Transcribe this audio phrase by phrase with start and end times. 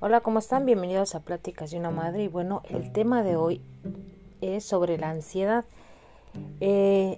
[0.00, 0.64] Hola, ¿cómo están?
[0.64, 2.22] Bienvenidos a Pláticas de una Madre.
[2.22, 3.60] Y bueno, el tema de hoy
[4.40, 5.64] es sobre la ansiedad.
[6.60, 7.16] Eh,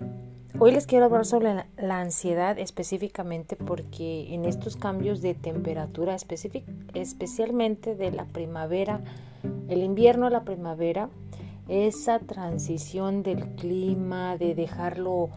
[0.59, 6.17] hoy les quiero hablar sobre la, ansiedad específicamente porque en estos cambios de temperatura,
[6.95, 9.01] especialmente de la primavera,
[9.69, 11.11] el invierno a la primavera,
[11.69, 15.29] esa transición del clima, de dejarlo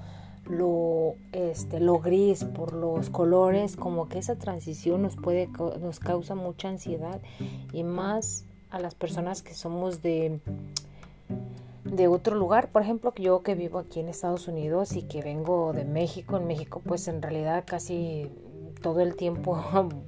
[0.57, 5.49] lo, este, lo gris por los colores, como que esa transición nos puede,
[5.81, 7.21] nos causa mucha ansiedad
[7.71, 10.39] y más a las personas que somos de,
[11.83, 15.73] de otro lugar, por ejemplo, yo que vivo aquí en Estados Unidos y que vengo
[15.73, 18.29] de México, en México pues en realidad casi
[18.81, 19.57] todo el tiempo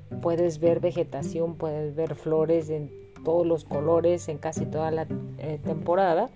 [0.22, 5.06] puedes ver vegetación, puedes ver flores en todos los colores en casi toda la
[5.40, 6.30] eh, temporada.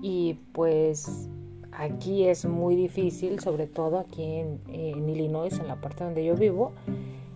[0.00, 1.28] Y pues
[1.76, 6.72] Aquí es muy difícil, sobre todo aquí en, Illinois, en la parte donde yo vivo,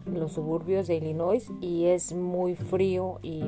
[0.06, 3.44] en los suburbios de Illinois, y es muy frío y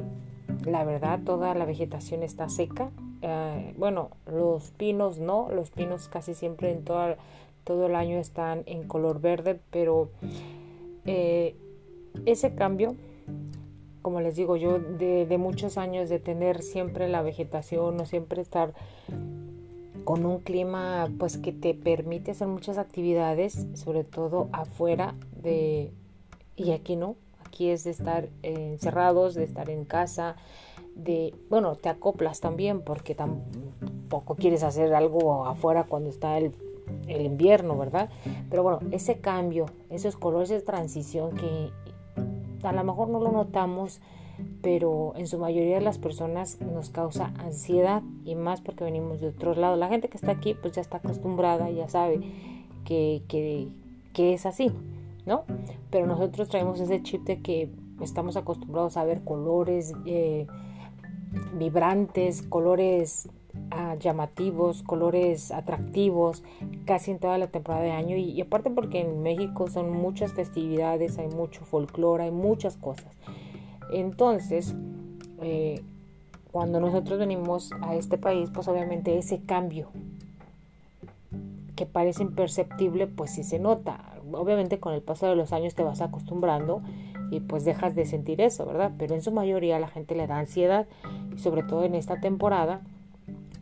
[0.64, 2.90] la verdad toda la vegetación está seca.
[3.22, 8.88] Eh, bueno, los pinos no, los pinos casi siempre en todo, el año están en
[8.88, 10.10] color verde, pero
[11.06, 11.54] eh,
[12.26, 12.96] ese cambio
[14.02, 18.72] como les digo yo, de, muchos años de tener siempre la vegetación o siempre estar
[20.10, 25.92] con un clima pues que te permite hacer muchas actividades, sobre todo afuera de
[26.56, 27.14] y aquí no,
[27.46, 30.34] aquí es de estar encerrados, de estar en casa,
[30.96, 36.56] de bueno, te acoplas también porque tampoco quieres hacer algo afuera cuando está el,
[37.06, 38.10] el invierno, ¿verdad?
[38.50, 41.70] Pero bueno, ese cambio, esos colores de transición que
[42.64, 44.00] a lo mejor no lo notamos
[44.62, 49.28] pero en su mayoría de las personas nos causa ansiedad y más porque venimos de
[49.28, 49.76] otro lado.
[49.76, 52.20] La gente que está aquí pues ya está acostumbrada, ya sabe
[52.84, 54.70] que, que, es así,
[55.24, 55.44] ¿no?
[55.90, 57.70] Pero nosotros traemos ese chip de que
[58.02, 60.46] estamos acostumbrados a ver colores eh,
[61.58, 63.28] vibrantes, colores
[63.70, 66.42] ah, llamativos, colores atractivos
[66.84, 70.34] casi en toda la temporada de año y, y aparte porque en México son muchas
[70.34, 73.16] festividades, hay mucho folclore, hay muchas cosas.
[73.92, 74.74] Entonces,
[75.42, 75.82] eh,
[76.50, 79.90] cuando nosotros venimos a este país, pues obviamente ese cambio
[81.76, 84.16] que parece imperceptible, pues sí se nota.
[84.32, 86.82] Obviamente con el paso de los años te vas acostumbrando
[87.30, 88.92] y pues dejas de sentir eso, ¿verdad?
[88.98, 90.86] Pero en su mayoría la gente le da ansiedad,
[91.34, 92.82] y sobre todo en esta temporada,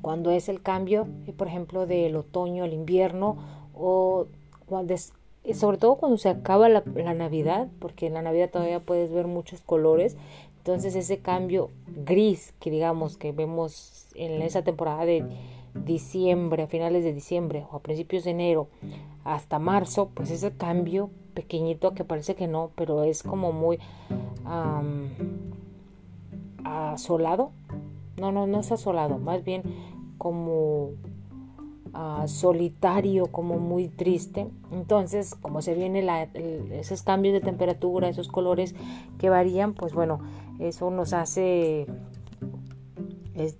[0.00, 3.36] cuando es el cambio, eh, por ejemplo, del otoño al invierno
[3.74, 4.26] o
[4.66, 4.94] cuando
[5.54, 6.82] sobre todo cuando se acaba la,
[7.14, 10.16] Navidad, porque en la Navidad todavía puedes ver muchos colores,
[10.58, 11.70] entonces ese cambio
[12.04, 15.24] gris que digamos que vemos en esa temporada de
[15.84, 18.68] diciembre, a finales de diciembre o a principios de enero
[19.24, 23.78] hasta marzo, pues ese cambio pequeñito que parece que no, pero es como muy
[26.64, 27.52] asolado.
[28.18, 29.62] No, no, no es asolado, más bien
[30.18, 30.90] como
[32.26, 34.48] solitario, como muy triste.
[34.70, 36.30] Entonces, como se viene
[36.72, 38.74] esos cambios de temperatura, esos colores
[39.18, 40.20] que varían, pues bueno,
[40.58, 41.86] eso nos hace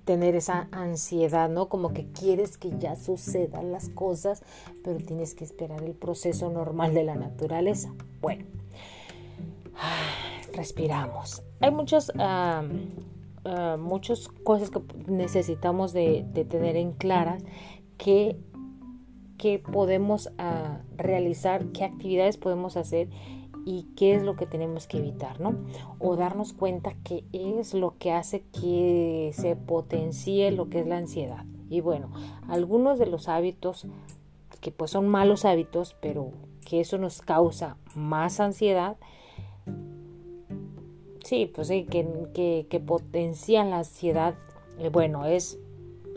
[0.05, 1.69] tener esa ansiedad, ¿no?
[1.69, 4.43] Como que quieres que ya sucedan las cosas,
[4.83, 7.93] pero tienes que esperar el proceso normal de la naturaleza.
[8.21, 8.45] Bueno,
[10.53, 11.43] respiramos.
[11.61, 12.13] Hay muchas,
[13.79, 17.43] muchas cosas que necesitamos de tener en claras
[17.99, 18.39] qué,
[19.71, 23.09] podemos ah, realizar, qué actividades podemos hacer
[23.67, 25.55] y qué es lo que tenemos que evitar, ¿no?
[25.99, 30.97] O darnos cuenta qué es lo que hace que se potencie lo que es la
[30.97, 31.45] ansiedad.
[31.69, 32.11] Y bueno,
[32.49, 33.87] algunos de los hábitos
[34.61, 36.33] que pues son malos hábitos, pero
[36.65, 38.97] que eso nos causa más ansiedad,
[41.25, 44.35] sí, pues sí, que, que, potencian la ansiedad,
[44.79, 45.59] eh, bueno, es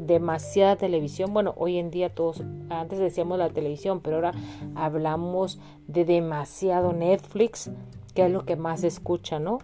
[0.06, 1.34] demasiada televisión.
[1.34, 4.34] Bueno, hoy en día todos, antes decíamos la televisión, pero ahora
[4.76, 7.72] hablamos de demasiado Netflix,
[8.14, 9.60] que es lo que más se escucha, ¿no?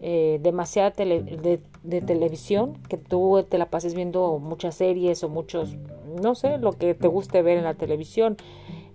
[0.00, 5.76] Eh, demasiada de, televisión, que tú te la pases viendo muchas series o muchos,
[6.22, 8.36] no sé, lo que te guste ver en la televisión.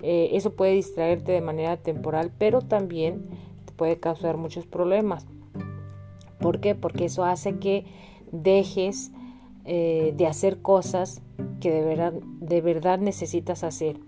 [0.01, 3.27] Eh, eso puede distraerte de manera temporal, pero también
[3.75, 5.25] puede causar muchos problemas.
[6.39, 6.75] ¿Por qué?
[6.75, 7.85] Porque eso hace que
[8.31, 9.11] dejes
[9.67, 11.21] eh, de hacer cosas
[11.59, 13.99] que de verdad, de verdad necesitas hacer.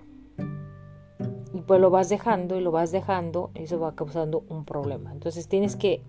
[1.54, 5.12] Y pues lo vas dejando y lo vas dejando, eso va causando un problema.
[5.12, 6.02] Entonces tienes que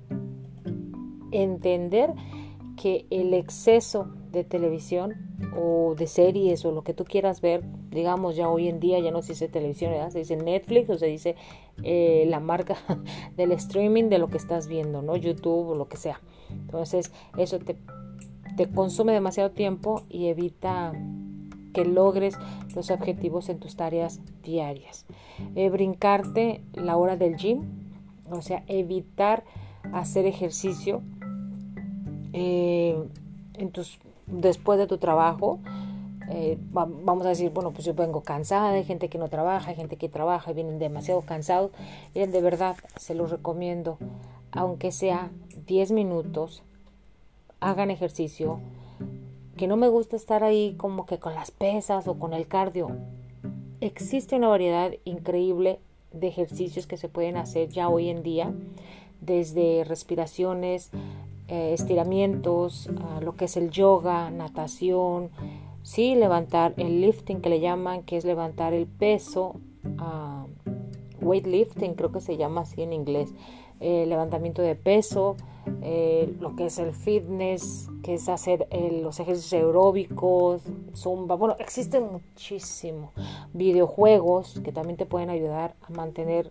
[1.32, 2.14] entender
[2.76, 5.14] que el exceso de televisión
[5.56, 9.10] o de series o lo que tú quieras ver digamos ya hoy en día ya
[9.10, 11.36] no se dice televisión, se dice Netflix o se dice
[11.82, 12.76] eh, la marca
[13.36, 15.16] del streaming de lo que estás viendo, ¿no?
[15.16, 16.20] YouTube o lo que sea.
[16.50, 17.76] Entonces eso te,
[18.56, 20.92] te consume demasiado tiempo y evita
[21.72, 22.36] que logres
[22.74, 25.06] los objetivos en tus tareas diarias.
[25.54, 27.62] Eh, brincarte la hora del gym,
[28.30, 29.44] o sea, evitar
[29.92, 31.02] hacer ejercicio
[32.32, 33.02] eh,
[33.54, 35.58] en tus, después de tu trabajo.
[36.32, 39.76] Eh, vamos a decir, bueno, pues yo vengo cansada, hay gente que no trabaja, hay
[39.76, 41.72] gente que trabaja y vienen demasiado cansados.
[42.14, 43.98] Y de verdad, se los recomiendo,
[44.52, 45.30] aunque sea
[45.66, 46.62] 10 minutos,
[47.60, 48.60] hagan ejercicio,
[49.56, 52.90] que no me gusta estar ahí como que con las pesas o con el cardio.
[53.80, 55.80] Existe una variedad increíble
[56.12, 58.52] de ejercicios que se pueden hacer ya hoy en día,
[59.20, 60.90] desde respiraciones,
[61.48, 62.88] eh, estiramientos,
[63.20, 65.30] lo que es el yoga, natación,
[65.82, 70.46] sí, levantar el lifting que le llaman, que es levantar el peso, uh,
[71.20, 73.34] weightlifting creo que se llama así en inglés,
[73.80, 75.36] eh, levantamiento de peso,
[75.82, 78.68] eh, lo que es el fitness, que es hacer
[79.02, 80.62] los ejercicios aeróbicos,
[80.94, 83.10] zumba, bueno, existen muchísimos
[83.52, 86.50] videojuegos que también te pueden ayudar a mantener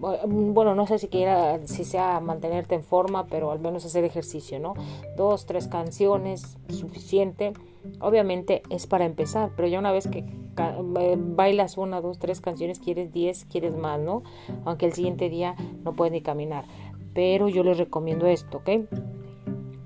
[0.00, 4.58] bueno, no sé si quiera, si sea mantenerte en forma, pero al menos hacer ejercicio,
[4.58, 4.74] ¿no?
[5.16, 7.52] Dos, tres canciones, suficiente.
[8.00, 12.78] Obviamente es para empezar, pero ya una vez que eh, bailas una, dos, tres canciones,
[12.78, 14.22] quieres diez, quieres más, ¿no?
[14.64, 15.54] Aunque el siguiente día
[15.84, 16.64] no puedes ni caminar.
[17.12, 18.70] Pero yo les recomiendo esto, ¿ok?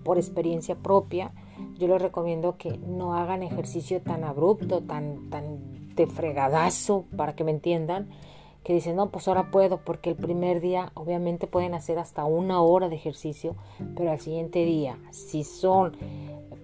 [0.04, 1.32] Por experiencia propia,
[1.76, 7.42] yo les recomiendo que no hagan ejercicio tan abrupto, tan, tan de fregadazo, para que
[7.42, 8.10] me entiendan
[8.64, 12.62] que dicen, no, pues ahora puedo, porque el primer día obviamente pueden hacer hasta una
[12.62, 13.54] hora de ejercicio,
[13.94, 15.96] pero al siguiente día, si son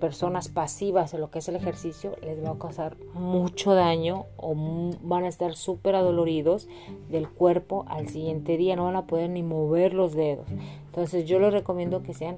[0.00, 4.54] personas pasivas en lo que es el ejercicio, les va a causar mucho daño o
[5.02, 6.68] van a estar súper adoloridos
[7.10, 10.46] del cuerpo al siguiente día, no van a poder ni mover los dedos.
[10.90, 12.36] Entonces yo les recomiendo que sean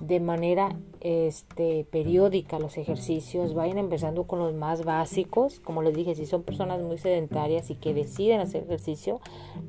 [0.00, 6.16] de manera este, periódica los ejercicios, vayan empezando con los más básicos, como les dije,
[6.16, 9.20] si son personas muy sedentarias y que deciden hacer ejercicio,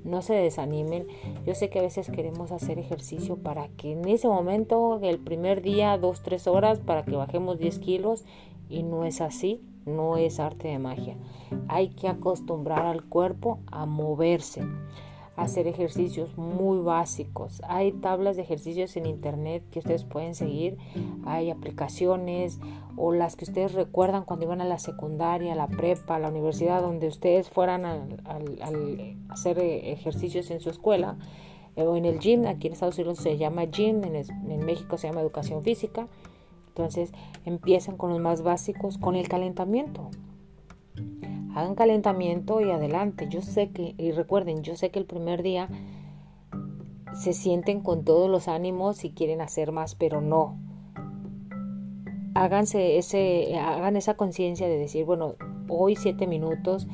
[0.04, 1.06] no se desanimen.
[1.46, 5.62] Yo sé que a veces queremos hacer ejercicio para que en ese momento, el primer
[5.62, 8.26] día, dos, tres horas, para que bajemos 10 kilos,
[8.68, 11.18] y no es así, no es arte de magia.
[11.68, 14.64] Hay que acostumbrar al cuerpo a moverse
[15.36, 17.62] hacer ejercicios muy básicos.
[17.68, 20.78] Hay tablas de ejercicios en internet que ustedes pueden seguir,
[21.26, 22.60] hay aplicaciones
[22.96, 26.30] o las que ustedes recuerdan cuando iban a la secundaria, a la prepa, a la
[26.30, 28.06] universidad, donde ustedes fueran a,
[29.30, 31.18] hacer ejercicios en su escuela
[31.76, 32.46] eh, o en el gym.
[32.46, 36.08] Aquí en Estados Unidos se llama gym, en, en México se llama educación física.
[36.68, 37.12] Entonces
[37.46, 40.10] empiezan con los más básicos, con el calentamiento
[41.54, 43.28] hagan calentamiento y adelante.
[43.30, 45.70] Yo sé que, y recuerden, yo sé que el primer día
[47.14, 50.58] se sienten con todos los ánimos y quieren hacer más, pero no.
[52.34, 55.36] Háganse ese, hagan esa conciencia de decir, bueno,
[55.70, 56.88] hoy siete minutos,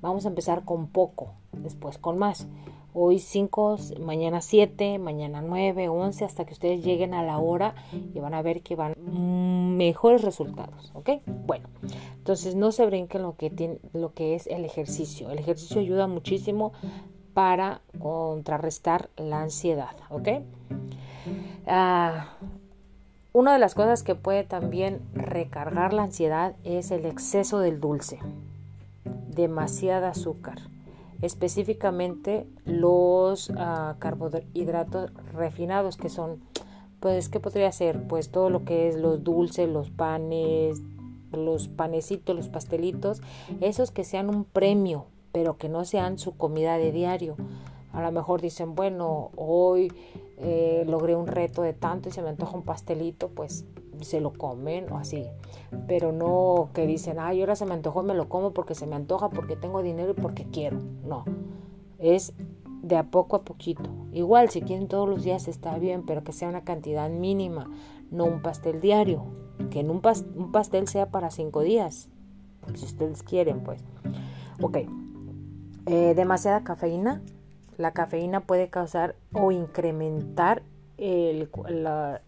[0.00, 2.46] vamos a empezar con poco, después con más.
[2.98, 8.20] Hoy cinco, mañana siete, mañana nueve, once, hasta que ustedes lleguen a la hora y
[8.20, 8.94] van a ver que van
[9.76, 11.10] mejores resultados, ¿ok?
[11.44, 11.68] Bueno,
[12.16, 15.30] entonces no se brinquen lo que, tiene, lo que es el ejercicio.
[15.30, 16.72] El ejercicio ayuda muchísimo
[17.34, 20.28] para contrarrestar la ansiedad, ¿ok?
[21.66, 22.30] Ah,
[23.34, 28.20] una de las cosas que puede también recargar la ansiedad es el exceso del dulce,
[29.28, 30.60] demasiada azúcar,
[31.22, 36.40] específicamente los ah, carbohidratos refinados que son
[37.00, 38.08] pues, ¿qué podría ser?
[38.08, 40.82] Pues todo lo que es los dulces, los panes,
[41.32, 43.22] los panecitos, los pastelitos,
[43.60, 47.36] esos que sean un premio, pero que no sean su comida de diario.
[47.92, 49.92] A lo mejor dicen, bueno, hoy
[50.38, 53.64] eh, logré un reto de tanto y se me antoja un pastelito, pues
[54.00, 55.24] se lo comen o así.
[55.86, 58.96] Pero no que dicen, ay, ahora se me antojó, me lo como porque se me
[58.96, 60.78] antoja, porque tengo dinero y porque quiero.
[61.04, 61.24] No,
[61.98, 62.34] es
[62.82, 63.90] de a poco a poquito.
[64.12, 67.70] Igual, si quieren todos los días está bien, pero que sea una cantidad mínima,
[68.10, 69.24] no un pastel diario.
[69.70, 70.00] Que en un,
[70.52, 72.08] pastel sea para cinco días,
[72.74, 73.84] si ustedes quieren, pues.
[74.60, 74.78] Ok,
[75.86, 77.22] eh, demasiada cafeína.
[77.76, 80.62] La cafeína puede causar o incrementar
[80.98, 81.48] el,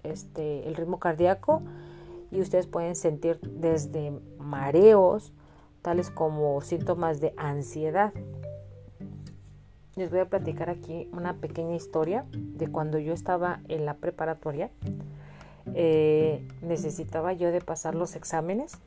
[0.02, 1.62] este, el ritmo cardíaco
[2.30, 5.32] y ustedes pueden sentir desde mareos,
[5.82, 8.12] tales como síntomas de ansiedad
[9.98, 14.70] les voy a platicar aquí una pequeña historia de cuando yo estaba en la preparatoria.
[15.74, 18.78] Eh, necesitaba yo de pasar los exámenes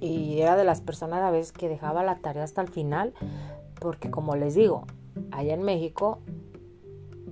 [0.00, 3.14] Y era de las personas a veces que dejaba la tarea hasta el final,
[3.80, 4.84] porque como les digo,
[5.32, 6.20] allá en México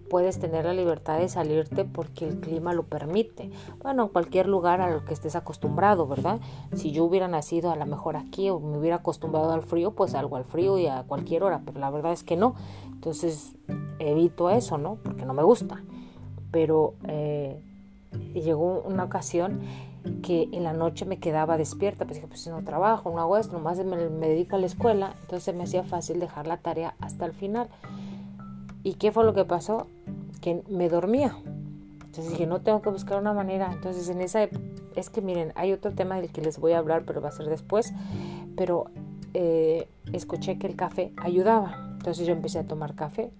[0.08, 3.50] puedes tener la libertad de salirte porque el clima lo permite.
[3.82, 6.40] Bueno, en cualquier lugar a lo que estés acostumbrado, ¿verdad?
[6.74, 10.12] Si yo hubiera nacido a lo mejor aquí o me hubiera acostumbrado al frío, pues
[10.12, 12.54] salgo al frío y a cualquier hora, pero la verdad es que no.
[12.86, 13.54] Entonces
[13.98, 14.96] evito eso, ¿no?
[14.96, 15.82] Porque no me gusta.
[16.50, 17.60] Pero eh,
[18.34, 19.60] llegó una ocasión
[20.22, 23.54] que en la noche me quedaba despierta, pues dije, pues no trabajo, no hago esto,
[23.54, 27.26] nomás me, me dedico a la escuela, entonces me hacía fácil dejar la tarea hasta
[27.26, 27.68] el final.
[28.86, 29.88] ¿Y qué fue lo que pasó?
[30.40, 31.36] Que me dormía.
[32.04, 33.68] Entonces dije, no tengo que buscar una manera.
[33.72, 34.48] Entonces en esa
[34.94, 37.32] es que miren, hay otro tema del que les voy a hablar, pero va a
[37.32, 37.92] ser después.
[38.56, 38.84] Pero
[39.34, 41.94] eh, escuché que el café ayudaba.
[41.94, 43.32] Entonces yo empecé a tomar café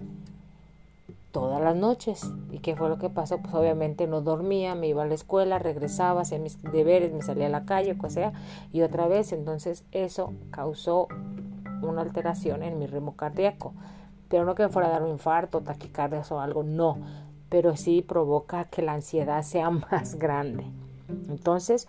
[1.31, 2.29] todas las noches.
[2.51, 3.39] ¿Y qué fue lo que pasó?
[3.39, 7.47] Pues obviamente no dormía, me iba a la escuela, regresaba, hacía mis deberes, me salía
[7.47, 8.33] a la calle, o sea,
[8.73, 9.31] y otra vez.
[9.33, 11.07] Entonces eso causó
[11.83, 13.75] una alteración en mi ritmo cardíaco
[14.29, 16.99] pero no que fuera a dar un infarto, taquicardia o algo, no,
[17.49, 20.65] pero sí provoca que la ansiedad sea más grande.
[21.29, 21.87] Entonces,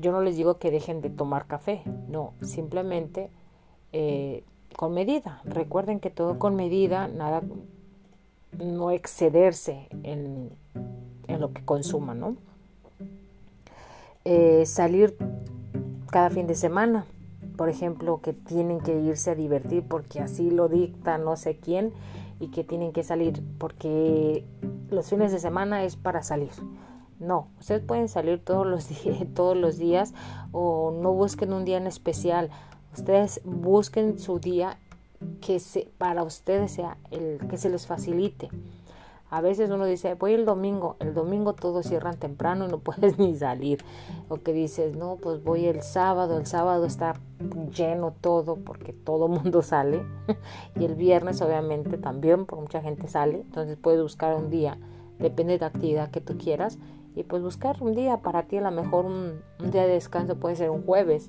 [0.00, 3.30] yo no les digo que dejen de tomar café, no, simplemente
[3.92, 4.44] eh,
[4.76, 5.42] con medida.
[5.44, 7.42] Recuerden que todo con medida, nada,
[8.58, 10.50] no excederse en,
[11.26, 12.36] en lo que consuman, ¿no?
[14.24, 15.16] Eh, salir
[16.10, 17.06] cada fin de semana,
[17.58, 21.92] por ejemplo, que tienen que irse a divertir porque así lo dicta no sé quién
[22.38, 24.44] y que tienen que salir porque
[24.90, 26.52] los fines de semana es para salir.
[27.18, 28.86] No, ustedes pueden salir todos los
[29.34, 30.14] todos los días
[30.52, 32.50] o no busquen un día en especial.
[32.96, 34.78] Ustedes busquen su día
[35.40, 38.50] que se, para ustedes sea el que se les facilite.
[39.30, 43.18] A veces uno dice, voy el domingo, el domingo todos cierran temprano y no puedes
[43.18, 43.84] ni salir.
[44.28, 47.14] O que dices, no, pues voy el sábado, el sábado está
[47.74, 50.02] lleno todo porque todo mundo sale.
[50.78, 53.40] y el viernes obviamente también, porque mucha gente sale.
[53.40, 54.78] Entonces puedes buscar un día,
[55.18, 56.78] depende de la actividad que tú quieras.
[57.14, 60.56] Y pues buscar un día para ti, a lo mejor un, día de descanso puede
[60.56, 61.28] ser un jueves.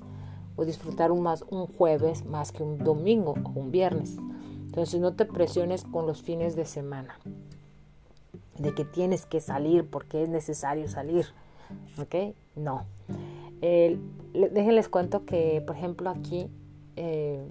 [0.56, 4.16] O disfrutar un, más, un jueves más que un domingo o un viernes.
[4.66, 7.18] Entonces no te presiones con los fines de semana
[8.60, 11.26] de que tienes que salir porque es necesario salir.
[11.98, 12.34] ¿Ok?
[12.56, 12.84] No.
[13.60, 16.48] déjenles cuento que, por ejemplo, aquí
[16.96, 17.42] eh,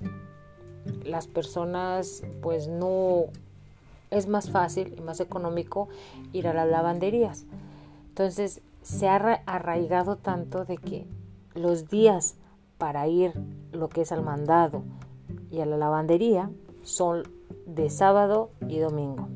[1.03, 3.25] las personas, pues no
[4.11, 5.89] es más fácil y más económico
[6.31, 7.45] ir a las lavanderías.
[8.09, 11.05] Entonces, se ha arraigado tanto de que
[11.55, 12.35] los días
[12.77, 13.33] para ir
[13.71, 14.83] lo que es al mandado
[15.51, 16.49] y a la lavandería
[16.83, 17.23] son
[17.65, 19.27] de sábado y domingo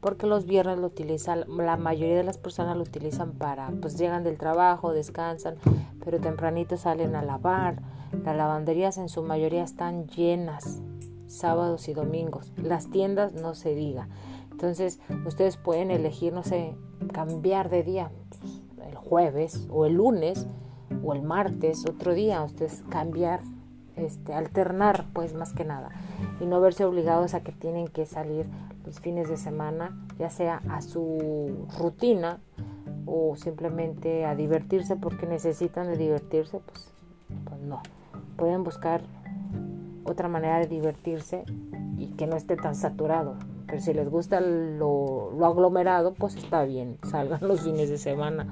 [0.00, 4.24] porque los viernes lo utilizan, la mayoría de las personas lo utilizan para, pues llegan
[4.24, 5.56] del trabajo, descansan,
[6.04, 7.82] pero tempranito salen a lavar.
[8.24, 10.80] Las lavanderías en su mayoría están llenas
[11.26, 12.52] sábados y domingos.
[12.56, 14.08] Las tiendas no se diga.
[14.50, 16.74] Entonces ustedes pueden elegir, no sé,
[17.12, 18.10] cambiar de día
[18.86, 20.46] el jueves o el lunes
[21.04, 23.40] o el martes, otro día, ustedes cambiar,
[23.96, 25.90] este, alternar pues más que nada
[26.40, 28.46] y no verse obligados a que tienen que salir
[28.84, 32.38] los fines de semana, ya sea a su rutina
[33.06, 36.92] o simplemente a divertirse porque necesitan de divertirse, pues,
[37.44, 37.82] pues no.
[38.36, 39.02] Pueden buscar
[40.04, 41.44] otra manera de divertirse
[41.98, 43.36] y que no esté tan saturado.
[43.66, 48.46] Pero si les gusta lo, lo aglomerado, pues está bien, salgan los fines de semana.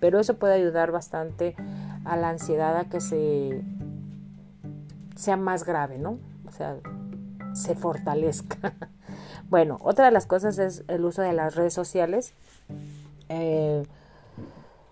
[0.00, 1.54] Pero eso puede ayudar bastante
[2.04, 3.62] a la ansiedad a que se
[5.16, 6.18] sea más grave, ¿no?
[6.46, 6.76] O sea,
[7.54, 8.74] se fortalezca.
[9.50, 12.34] bueno, otra de las cosas es el uso de las redes sociales.
[13.28, 13.84] Eh,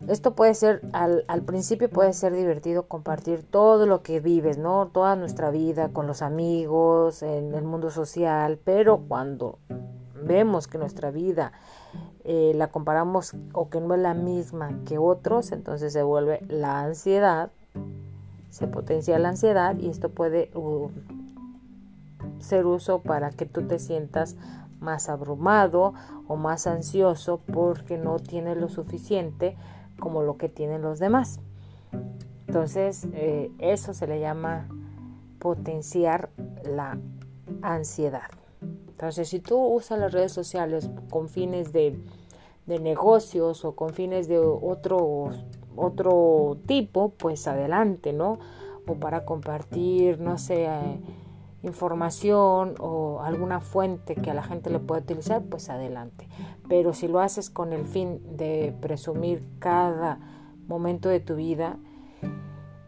[0.08, 4.88] esto puede ser, al, al, principio puede ser divertido compartir todo lo que vives, ¿no?
[4.88, 9.58] Toda nuestra vida con los amigos, en el mundo social, pero cuando
[10.24, 11.52] vemos que nuestra vida
[12.24, 16.80] eh, la comparamos o que no es la misma que otros, entonces se vuelve la
[16.80, 17.50] ansiedad,
[18.50, 20.88] se potencia la ansiedad y esto puede uh,
[22.42, 24.36] ser uso para que tú te sientas
[24.80, 25.94] más abrumado
[26.28, 29.56] o más ansioso porque no tienes lo suficiente
[29.98, 31.40] como lo que tienen los demás.
[32.46, 34.68] Entonces, eh, eso se le llama
[35.38, 36.30] potenciar
[36.64, 36.98] la
[37.62, 38.30] ansiedad.
[38.88, 41.98] Entonces, si tú usas las redes sociales con fines de,
[42.66, 45.30] de negocios o con fines de otro,
[45.76, 48.38] otro tipo, pues adelante, ¿no?
[48.86, 51.00] O para compartir, no sé, eh,
[51.62, 56.28] información o alguna fuente que a la gente le pueda utilizar, pues adelante.
[56.68, 60.18] Pero si lo haces con el fin de presumir cada
[60.68, 61.76] momento de tu vida,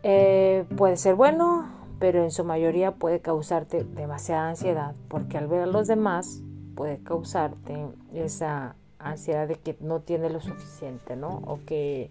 [0.06, 1.66] Eh, puede ser bueno,
[1.98, 6.42] pero en su mayoría puede causarte demasiada ansiedad, porque al ver a los demás
[6.74, 11.40] puede causarte esa ansiedad de que no tiene lo suficiente, ¿no?
[11.46, 12.10] O que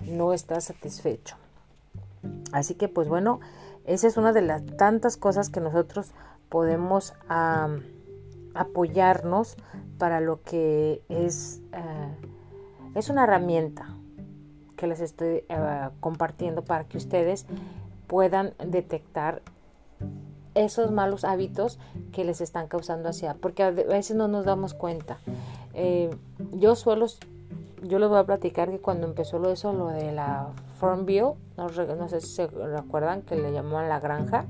[0.00, 1.36] no está satisfecho.
[2.50, 3.38] Así que pues bueno,
[3.88, 6.12] esa es una de las tantas cosas que nosotros
[6.50, 7.14] podemos
[8.54, 9.56] apoyarnos
[9.98, 12.14] para lo que es, eh,
[12.94, 13.88] es una herramienta
[14.76, 17.46] que les estoy eh, compartiendo para que ustedes
[18.06, 19.42] puedan detectar
[20.54, 21.78] esos malos hábitos
[22.12, 25.18] que les están causando ansiedad, porque a veces no nos damos cuenta.
[25.72, 26.10] Eh,
[26.52, 27.06] yo suelo,
[27.82, 30.48] yo les voy a platicar que cuando empezó lo eso, lo de la
[30.78, 34.46] Farmville, no, no sé si se recuerdan que le llamaban la granja,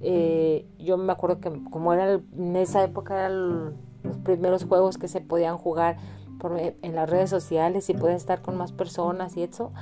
[0.00, 5.08] eh, yo me acuerdo que como era en esa época eran los primeros juegos que
[5.08, 5.96] se podían jugar
[6.38, 9.72] por, en las redes sociales y podías estar con más personas y eso,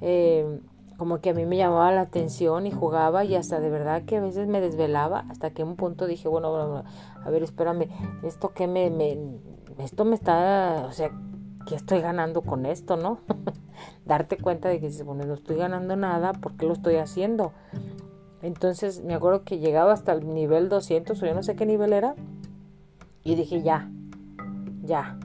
[0.00, 0.60] eh,
[0.96, 4.16] como que a mí me llamaba la atención y jugaba y hasta de verdad que
[4.16, 6.84] a veces me desvelaba hasta que un punto dije, bueno,
[7.24, 7.88] a ver, espérame,
[8.22, 9.18] esto que me, me
[9.78, 11.10] esto me está, o sea,
[11.66, 13.18] ¿qué estoy ganando con esto, no?
[14.04, 17.52] Darte cuenta de que bueno, no estoy ganando nada, ¿por qué lo estoy haciendo?
[18.42, 21.92] Entonces me acuerdo que llegaba hasta el nivel 200 o yo no sé qué nivel
[21.92, 22.14] era
[23.22, 23.90] y dije ya,
[24.82, 25.18] ya.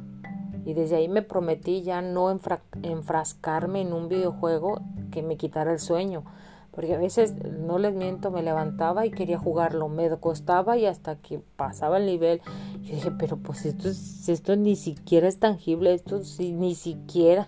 [0.66, 5.80] Y desde ahí me prometí ya no enfrascarme en un videojuego que me quitara el
[5.80, 6.24] sueño.
[6.72, 11.16] Porque a veces, no les miento, me levantaba y quería jugarlo, me costaba y hasta
[11.18, 12.42] que pasaba el nivel,
[12.84, 13.89] yo dije, pero pues esto,
[14.32, 17.48] esto ni siquiera es tangible, esto ni siquiera,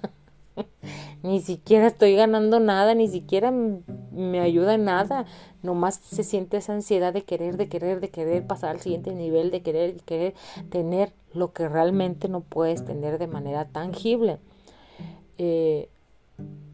[1.24, 5.26] ni siquiera estoy ganando nada, ni siquiera me ayuda en nada,
[5.64, 9.52] nomás se siente esa ansiedad de querer, de querer, de querer pasar al siguiente nivel,
[9.52, 10.34] de querer, querer
[10.70, 14.40] tener lo que realmente no puedes tener de manera tangible.
[15.38, 15.90] Eh,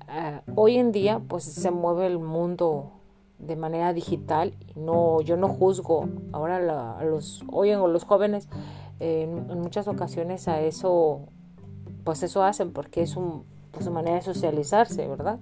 [0.09, 2.91] Ah, hoy en día pues se mueve el mundo
[3.39, 6.61] de manera digital no yo no juzgo ahora
[7.03, 8.47] los hoy en los jóvenes
[9.01, 11.23] en, muchas ocasiones a eso
[12.05, 13.43] pues eso hacen porque es un
[13.77, 15.39] pues, su manera de socializarse verdad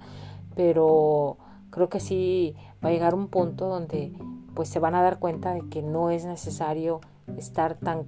[0.55, 1.37] pero
[1.69, 4.13] creo que sí va a llegar un punto donde
[4.53, 7.01] pues se van a dar cuenta de que no es necesario
[7.37, 8.05] estar tan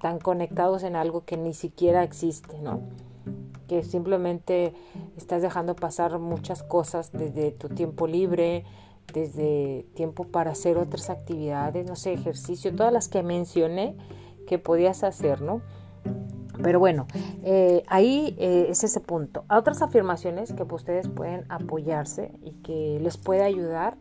[0.00, 2.80] tan conectados en algo que ni siquiera existe no
[3.68, 4.74] que simplemente
[5.16, 8.64] estás dejando pasar muchas cosas desde tu tiempo libre,
[9.12, 13.96] desde tiempo para hacer otras actividades, no sé, ejercicio, todas las que mencioné
[14.46, 15.62] que podías hacer, ¿no?
[16.62, 17.06] Pero bueno,
[17.42, 19.44] eh, ahí eh, es ese punto.
[19.50, 23.96] Otras afirmaciones que ustedes pueden apoyarse y que les puede ayudar,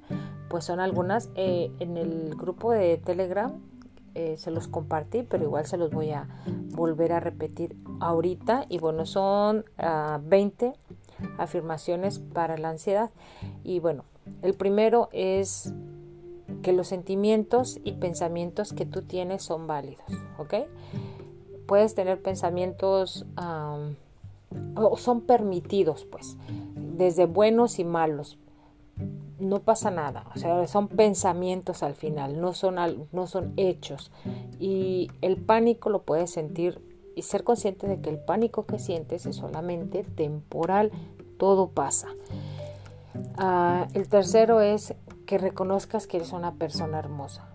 [0.49, 3.53] pues son algunas eh, en el grupo de Telegram
[4.37, 6.27] se los compartí, pero igual se los voy a
[6.75, 8.67] volver a repetir ahorita.
[8.69, 9.65] Y bueno, son
[10.21, 10.73] 20 ah,
[11.39, 13.09] afirmaciones para la ansiedad.
[13.63, 14.05] Y bueno,
[14.43, 15.73] el primero es
[16.61, 20.05] que los sentimientos y pensamientos que tú tienes son válidos,
[20.37, 20.53] ¿ok?
[21.65, 23.25] Puedes tener pensamientos
[24.75, 26.37] o son permitidos, pues,
[26.75, 28.37] desde buenos y malos,
[29.39, 32.75] no pasa nada, o sea, son pensamientos al final, no son,
[33.11, 34.11] no son hechos.
[34.59, 36.81] Y el pánico lo puedes sentir
[37.15, 40.91] y ser consciente de que el pánico que sientes es solamente temporal,
[41.37, 42.07] todo pasa.
[43.37, 44.95] Ah, el tercero es
[45.25, 47.47] que reconozcas que eres una persona hermosa.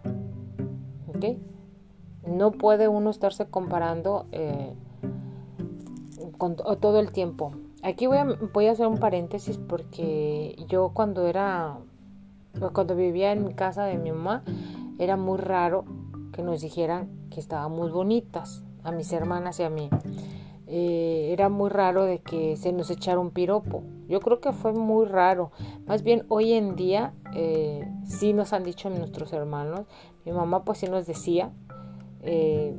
[2.29, 4.75] No puede uno estarse comparando eh,
[6.37, 7.53] con, todo el tiempo.
[7.83, 11.79] Aquí voy a, voy a hacer un paréntesis porque yo cuando era,
[12.73, 14.43] cuando vivía en casa de mi mamá,
[14.99, 15.85] era muy raro
[16.33, 19.91] que nos dijeran que estábamos bonitas, a mis hermanas y a mí.
[20.67, 23.83] Eh, era muy raro de que se nos echara un piropo.
[24.09, 25.51] Yo creo que fue muy raro.
[25.87, 29.87] Más bien hoy en día eh, sí nos han dicho nuestros hermanos.
[30.25, 31.51] Mi mamá pues sí nos decía,
[32.31, 32.75] eh,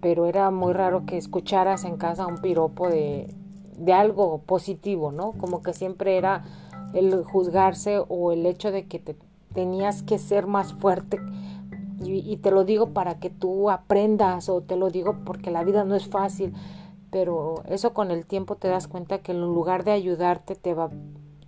[0.00, 3.32] pero era muy raro que escucharas en casa un piropo de,
[3.78, 5.30] de algo positivo, ¿no?
[5.32, 6.42] Como que siempre era
[6.92, 9.16] el juzgarse o el hecho de que te
[9.54, 11.20] tenías que ser más fuerte.
[12.04, 15.84] Y, te lo digo para que tú aprendas o te lo digo porque la vida
[15.84, 16.52] no es fácil.
[17.12, 20.90] Pero eso con el tiempo te das cuenta que en lugar de ayudarte te va,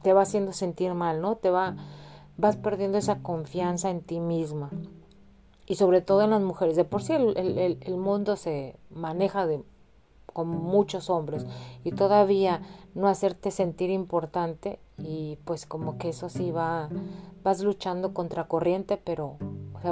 [0.03, 1.35] te va haciendo sentir mal, ¿no?
[1.35, 1.75] Te va,
[2.37, 4.71] vas perdiendo esa confianza en ti misma.
[5.67, 6.77] Y sobre todo en las mujeres.
[6.77, 9.63] De por sí el, el, el mundo se maneja de
[10.35, 11.47] con muchos hombres
[11.85, 12.61] y todavía
[12.95, 16.91] no hacerte sentir importante y pues como que eso sí va,
[17.43, 19.37] vas luchando contra corriente, pero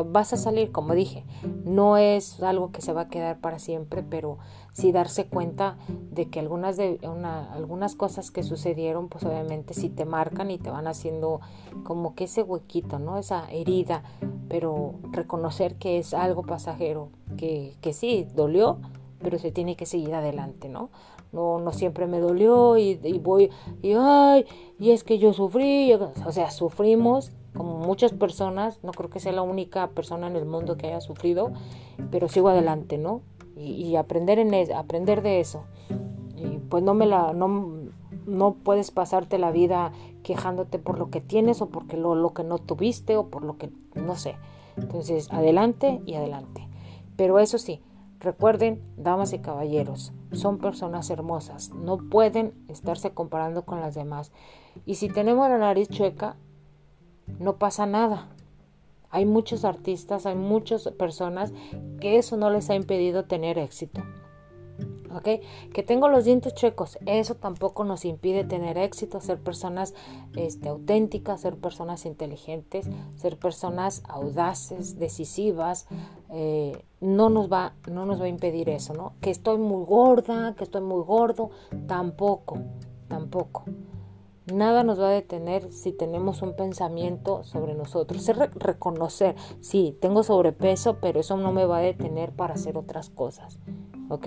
[0.01, 1.25] vas a salir, como dije,
[1.65, 4.39] no es algo que se va a quedar para siempre, pero
[4.73, 5.77] sí darse cuenta
[6.11, 10.59] de que algunas, de, una, algunas cosas que sucedieron, pues obviamente sí te marcan y
[10.59, 11.41] te van haciendo
[11.85, 13.19] como que ese huequito, ¿no?
[13.19, 14.03] Esa herida,
[14.49, 18.79] pero reconocer que es algo pasajero, que, que sí, dolió,
[19.21, 20.91] pero se tiene que seguir adelante, ¿no?
[21.33, 23.51] No, no siempre me dolió y, y voy,
[23.81, 24.45] y ay,
[24.79, 29.33] y es que yo sufrí, o sea, sufrimos como muchas personas, no creo que sea
[29.33, 31.53] la única persona en el mundo que haya sufrido,
[32.11, 33.23] pero sigo adelante, ¿no?
[33.57, 35.65] Y, aprender en aprender de eso.
[36.37, 37.91] Y pues no me la no,
[38.27, 42.45] no puedes pasarte la vida quejándote por lo que tienes o porque lo, lo que
[42.45, 44.37] no tuviste o por lo que no sé.
[44.77, 46.67] Entonces, adelante y adelante.
[47.17, 47.81] Pero eso sí,
[48.21, 54.33] recuerden, damas y caballeros, son personas hermosas, no pueden estarse comparando con las demás.
[54.87, 56.37] Y si tenemos la nariz chueca,
[57.39, 58.29] no pasa nada.
[59.11, 61.53] Hay muchos artistas, hay muchas personas
[62.01, 64.03] que eso no les ha impedido tener éxito.
[65.15, 65.29] ¿Ok?
[65.75, 69.93] Que tengo los dientes chuecos, eso tampoco nos impide tener éxito, ser personas
[70.35, 75.87] este, auténticas, ser personas inteligentes, ser personas audaces, decisivas,
[76.31, 79.13] eh, no, nos va, no nos va a impedir eso, ¿no?
[79.21, 81.51] Que estoy muy gorda, que estoy muy gordo,
[81.87, 82.57] tampoco,
[83.09, 83.65] tampoco.
[84.47, 88.29] Nada nos va a detener si tenemos un pensamiento sobre nosotros.
[88.29, 93.09] Es reconocer, sí, tengo sobrepeso, pero eso no me va a detener para hacer otras
[93.09, 93.61] cosas.
[94.09, 94.27] ¿Ok?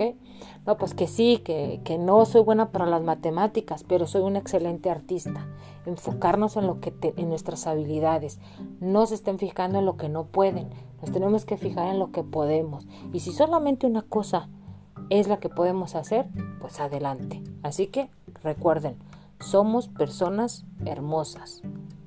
[0.64, 4.36] No, pues que sí, que, que no soy buena para las matemáticas, pero soy un
[4.36, 5.46] excelente artista.
[5.84, 8.40] Enfocarnos en lo que en nuestras habilidades.
[8.80, 10.70] No se estén fijando en lo que no pueden.
[11.02, 12.88] Nos tenemos que fijar en lo que podemos.
[13.12, 14.48] Y si solamente una cosa
[15.10, 16.26] es la que podemos hacer,
[16.60, 17.42] pues adelante.
[17.62, 18.08] Así que
[18.42, 18.96] recuerden,
[19.40, 21.62] somos personas hermosas,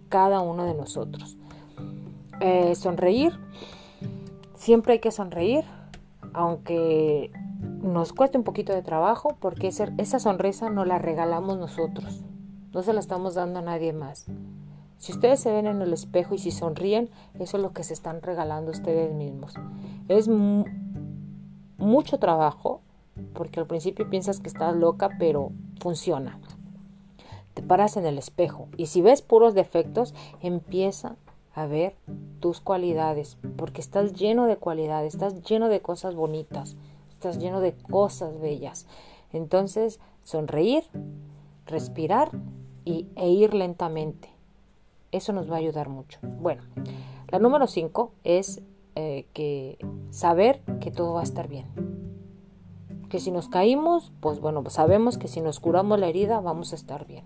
[0.09, 1.37] cada uno de nosotros.
[2.39, 3.33] Eh, sonreír,
[4.55, 5.65] siempre hay que sonreír,
[6.33, 7.31] aunque
[7.81, 12.21] nos cueste un poquito de trabajo, porque esa sonrisa no la regalamos nosotros,
[12.73, 14.27] no se la estamos dando a nadie más.
[14.97, 17.93] Si ustedes se ven en el espejo y si sonríen, eso es lo que se
[17.93, 19.53] están regalando ustedes mismos.
[20.09, 20.29] Es
[21.77, 22.81] mucho trabajo,
[23.33, 26.37] porque al principio piensas que estás loca, pero funciona
[27.62, 31.15] paras en el espejo y si ves puros defectos, empieza
[31.54, 31.95] a ver
[32.39, 36.78] tus cualidades, porque estás lleno de cualidades, estás lleno de cosas bonitas,
[37.10, 38.88] estás lleno de cosas bellas.
[39.34, 40.84] Entonces, sonreír,
[41.65, 42.32] respirar
[42.86, 44.30] y, e ir lentamente.
[45.12, 46.19] Eso nos va a ayudar mucho.
[46.22, 46.63] Bueno,
[47.30, 48.62] la número 5 es
[48.95, 49.78] eh, que
[50.12, 51.65] saber que todo va a estar bien.
[53.10, 56.76] Que si nos caímos, pues bueno, sabemos que si nos curamos la herida vamos a
[56.76, 57.26] estar bien.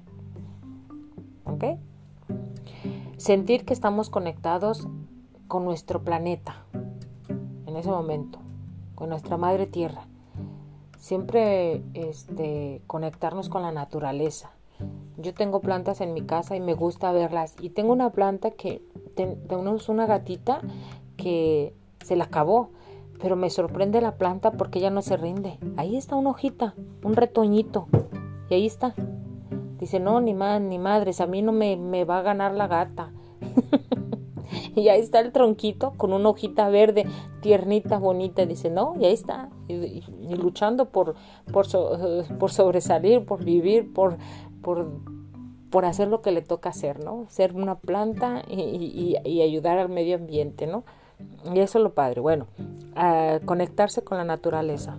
[3.18, 4.88] Sentir que estamos conectados
[5.48, 6.66] con nuestro planeta
[7.66, 8.40] en ese momento,
[8.96, 10.08] con nuestra madre tierra.
[10.98, 14.52] Siempre este, conectarnos con la naturaleza.
[15.18, 17.56] Yo tengo plantas en mi casa y me gusta verlas.
[17.62, 18.82] Y tengo una planta que
[19.16, 20.62] tenemos una gatita
[21.18, 21.74] que
[22.04, 22.72] se la acabó,
[23.22, 25.60] pero me sorprende la planta porque ella no se rinde.
[25.78, 26.74] Ahí está una hojita,
[27.04, 27.88] un retoñito,
[28.50, 28.94] y ahí está.
[29.84, 32.68] Dice, no, ni más, ni madres, a mí no me, me va a ganar la
[32.68, 33.12] gata.
[34.76, 37.06] y ahí está el tronquito con una hojita verde,
[37.42, 38.46] tiernita, bonita.
[38.46, 39.50] Dice, no, y ahí está.
[39.68, 40.02] Y,
[40.38, 41.16] luchando por,
[41.52, 41.68] por,
[42.40, 44.16] por, sobresalir, por vivir, por,
[44.62, 44.88] por,
[45.70, 47.26] por, hacer lo que le toca hacer, ¿no?
[47.28, 50.86] Ser una planta y, y ayudar al medio ambiente, ¿no?
[51.54, 52.22] Y eso es lo padre.
[52.22, 52.48] Bueno,
[53.44, 54.98] conectarse con la naturaleza.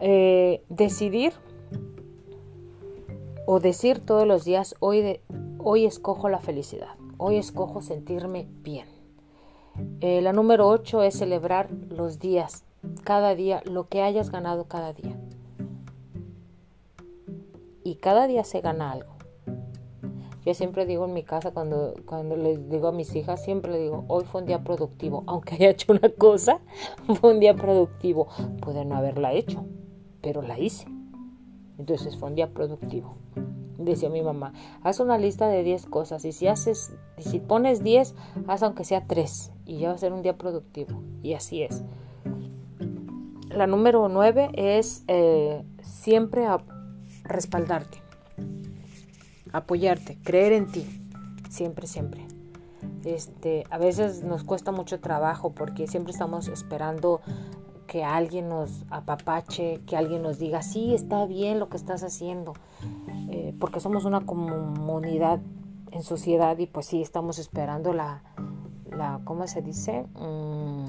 [0.00, 1.32] Eh, decidir
[3.50, 5.22] o decir todos los días, hoy, de,
[5.56, 8.86] hoy escojo la felicidad, hoy escojo sentirme bien.
[10.02, 12.66] Eh, la número 8 es celebrar los días,
[13.04, 15.18] cada día, lo que hayas ganado cada día.
[17.84, 19.14] Y cada día se gana algo.
[20.44, 23.78] Yo siempre digo en mi casa, cuando, cuando les digo a mis hijas, siempre le
[23.78, 25.24] digo, hoy fue un día productivo.
[25.26, 26.60] Aunque haya hecho una cosa,
[27.18, 28.28] fue un día productivo.
[28.60, 29.64] Pude no haberla hecho,
[30.20, 30.86] pero la hice.
[31.78, 33.16] Entonces fue un día productivo.
[33.78, 38.14] Decía mi mamá, haz una lista de 10 cosas y si haces, si pones 10,
[38.48, 41.00] haz aunque sea 3 y ya va a ser un día productivo.
[41.22, 41.84] Y así es.
[43.50, 46.46] La número 9 es eh, siempre
[47.22, 48.02] respaldarte,
[49.52, 50.84] apoyarte, creer en ti,
[51.48, 52.26] siempre, siempre.
[53.04, 57.20] Este, a veces nos cuesta mucho trabajo porque siempre estamos esperando
[57.86, 62.52] que alguien nos apapache, que alguien nos diga, sí, está bien lo que estás haciendo.
[63.48, 65.40] Eh, porque somos una comunidad
[65.90, 68.22] en sociedad y pues sí estamos esperando la,
[68.90, 70.04] la ¿cómo se dice?
[70.14, 70.88] Mm,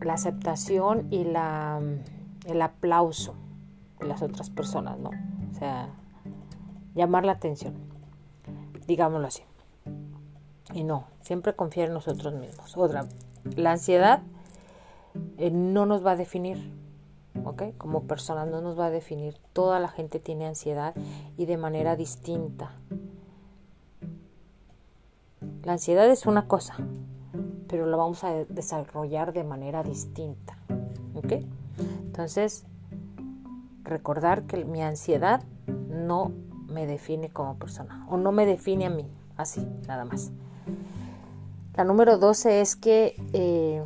[0.00, 1.78] la aceptación y la,
[2.46, 3.34] el aplauso
[4.00, 5.10] de las otras personas, ¿no?
[5.50, 5.90] O sea,
[6.94, 7.74] llamar la atención,
[8.86, 9.42] digámoslo así.
[10.72, 12.78] Y no, siempre confiar en nosotros mismos.
[12.78, 13.06] Otra,
[13.56, 14.22] la ansiedad
[15.36, 16.72] eh, no nos va a definir,
[17.44, 17.62] ¿ok?
[17.76, 19.36] Como personas no nos va a definir.
[19.52, 20.94] Toda la gente tiene ansiedad
[21.36, 22.72] y de manera distinta.
[25.62, 26.76] La ansiedad es una cosa,
[27.68, 30.58] pero la vamos a desarrollar de manera distinta,
[31.14, 31.32] ¿ok?
[32.04, 32.64] Entonces,
[33.82, 36.32] recordar que mi ansiedad no
[36.68, 40.32] me define como persona o no me define a mí, así, nada más.
[41.76, 43.82] La número 12 es que eh,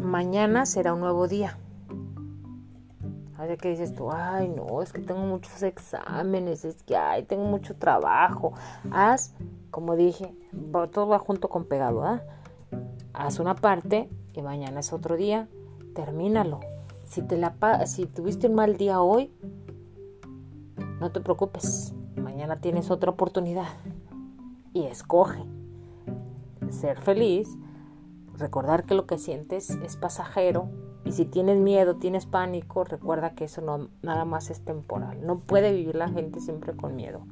[0.00, 1.58] mañana será un nuevo día.
[3.42, 7.42] Así que dices tú, ay no, es que tengo muchos exámenes, es que ay, tengo
[7.42, 8.52] mucho trabajo.
[8.92, 9.34] Haz,
[9.72, 10.32] como dije,
[10.92, 12.22] todo va junto con pegado, ¿ah?
[13.12, 15.48] Haz una parte y mañana es otro día,
[15.92, 16.60] termínalo.
[17.04, 19.32] Si, te la, si tuviste un mal día hoy,
[21.00, 23.66] no te preocupes, mañana tienes otra oportunidad
[24.72, 25.42] y escoge
[26.70, 27.48] ser feliz,
[28.38, 30.68] recordar que lo que sientes es pasajero
[31.12, 35.24] si tienes miedo, tienes pánico, recuerda que eso no nada más es temporal.
[35.24, 37.26] No puede vivir la gente siempre con miedo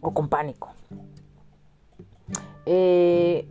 [0.00, 0.70] o con pánico.
[2.66, 3.48] Eh,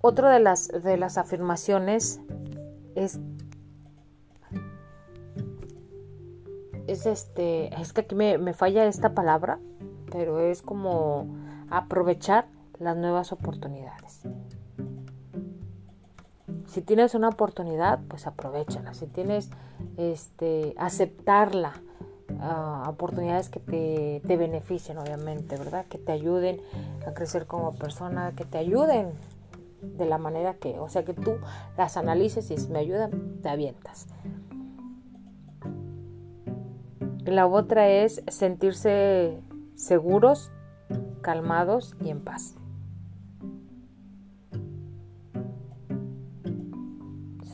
[0.00, 2.20] otra de las, de las afirmaciones
[2.94, 3.18] es,
[6.86, 9.58] es este, es que aquí me, me falla esta palabra,
[10.10, 11.34] pero es como
[11.70, 12.46] aprovechar
[12.78, 14.22] las nuevas oportunidades.
[16.76, 18.92] Si tienes una oportunidad, pues aprovechala.
[18.92, 19.48] Si tienes
[19.96, 21.72] este aceptarla,
[22.38, 25.86] ah, oportunidades que te, te beneficien, obviamente, ¿verdad?
[25.86, 26.60] Que te ayuden
[27.06, 29.12] a crecer como persona, que te ayuden
[29.80, 31.38] de la manera que, o sea, que tú
[31.78, 34.08] las analices y si me ayudan, te avientas.
[37.24, 39.40] La otra es sentirse
[39.76, 40.52] seguros
[41.22, 42.55] calmados y en paz.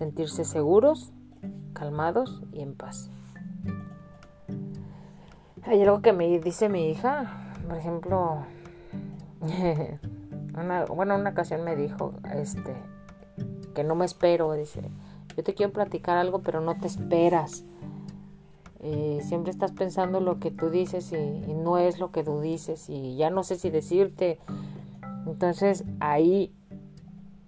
[0.02, 1.12] Sentirse seguros,
[1.74, 3.08] calmados y en paz.
[5.62, 8.38] Hay algo que me dice mi hija, por ejemplo,
[10.58, 12.74] una, bueno, una ocasión me dijo, este,
[13.76, 14.82] que no me espero, dice,
[15.36, 17.64] yo te quiero platicar algo, pero no te esperas.
[18.80, 22.90] Eh, siempre estás pensando lo que tú dices y, no es lo que tú dices
[22.90, 24.40] y ya no sé si decirte.
[25.28, 26.52] Entonces ahí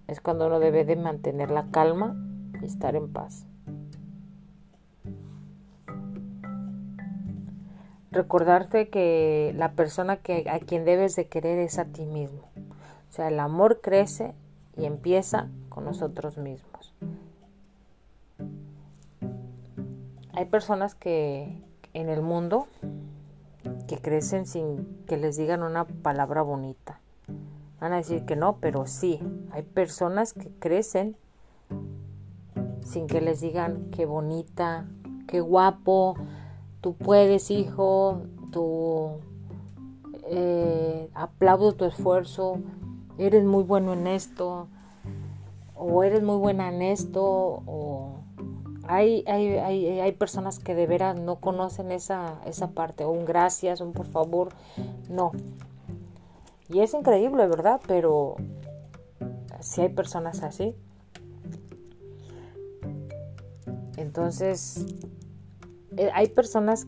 [0.06, 2.33] es cuando uno debe de mantener la calma y
[2.64, 3.46] estar en paz.
[8.10, 12.48] Recordarte que la persona que, a quien debes de querer es a ti mismo.
[13.08, 14.34] O sea, el amor crece
[14.76, 16.94] y empieza con nosotros mismos.
[20.32, 21.60] Hay personas que
[21.92, 22.66] en el mundo
[23.86, 27.00] que crecen sin que les digan una palabra bonita.
[27.80, 29.20] Van a decir que no, pero sí.
[29.50, 31.16] Hay personas que crecen
[32.84, 34.86] sin que les digan qué bonita,
[35.26, 36.14] qué guapo,
[36.80, 39.18] tú puedes, hijo, tú
[40.26, 42.58] eh, aplaudo tu esfuerzo,
[43.18, 44.68] eres muy bueno en esto,
[45.74, 48.12] o eres muy buena en esto, o
[48.86, 53.80] hay, hay, hay, hay, personas que de veras no conocen esa, esa parte, un gracias,
[53.80, 54.50] un por favor,
[55.08, 55.32] no.
[56.68, 57.80] Y es increíble, ¿verdad?
[57.86, 58.36] Pero
[59.60, 60.74] si hay personas así.
[63.96, 64.84] Entonces,
[65.96, 66.86] eh, hay personas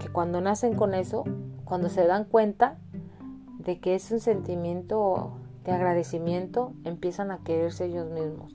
[0.00, 1.24] que cuando nacen con eso,
[1.64, 2.78] cuando se dan cuenta
[3.58, 5.32] de que es un sentimiento
[5.64, 8.54] de agradecimiento, empiezan a quererse ellos mismos.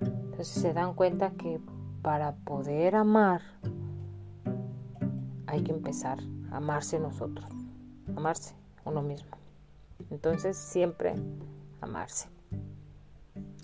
[0.00, 1.60] Entonces se dan cuenta que
[2.02, 3.42] para poder amar,
[5.46, 6.18] hay que empezar
[6.50, 7.46] a amarse nosotros,
[8.16, 8.54] amarse
[8.84, 9.30] uno mismo.
[10.10, 11.14] Entonces siempre
[11.80, 12.28] amarse,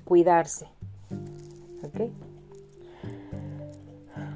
[0.05, 0.69] cuidarse.
[1.83, 2.11] ¿ok?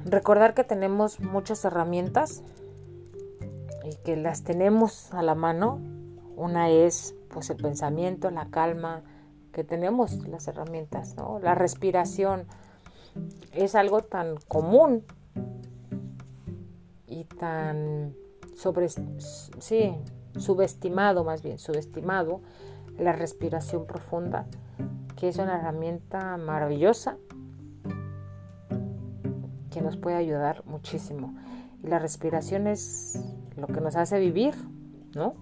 [0.09, 2.41] Recordar que tenemos muchas herramientas
[3.83, 5.81] y que las tenemos a la mano.
[6.37, 9.03] Una es pues el pensamiento, la calma,
[9.51, 11.15] que tenemos las herramientas.
[11.41, 12.47] La respiración,
[13.51, 15.03] es algo tan común
[17.05, 18.15] y tan
[18.55, 19.93] sobre, sí,
[20.37, 22.39] subestimado, más bien, subestimado,
[22.97, 24.45] la respiración profunda,
[25.17, 27.17] que es una herramienta maravillosa
[29.81, 31.35] nos puede ayudar muchísimo.
[31.83, 33.23] La respiración es
[33.55, 34.55] lo que nos hace vivir,
[35.15, 35.35] ¿no?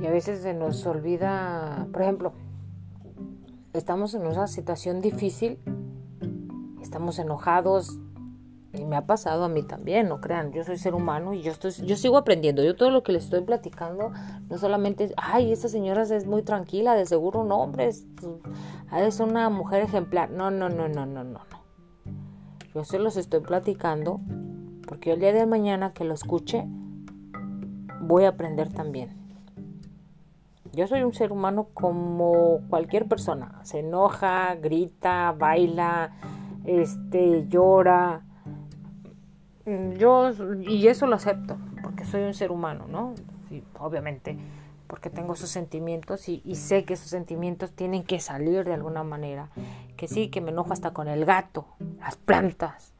[0.00, 2.32] Y a veces se nos olvida, por ejemplo,
[3.72, 5.58] estamos en una situación difícil,
[6.80, 7.98] estamos enojados,
[8.78, 11.52] y me ha pasado a mí también, no crean, yo soy ser humano y yo
[11.52, 12.62] estoy, yo sigo aprendiendo.
[12.62, 14.12] Yo todo lo que les estoy platicando,
[14.48, 18.06] no solamente ay, esta señora es muy tranquila, de seguro no, hombre, es,
[18.96, 20.30] es una mujer ejemplar.
[20.30, 21.40] No, no, no, no, no, no.
[22.76, 24.20] Yo se los estoy platicando
[24.86, 26.66] porque el día de mañana que lo escuche,
[28.02, 29.08] voy a aprender también.
[30.74, 33.60] Yo soy un ser humano como cualquier persona.
[33.62, 36.12] Se enoja, grita, baila,
[36.66, 38.26] este, llora.
[39.96, 43.14] Yo, y eso lo acepto, porque soy un ser humano, ¿no?
[43.78, 44.36] obviamente,
[44.86, 49.50] porque tengo esos sentimientos y, sé que esos sentimientos tienen que salir de alguna manera.
[49.96, 51.66] Que sí, que me enojo hasta con el gato,
[51.98, 52.94] las plantas,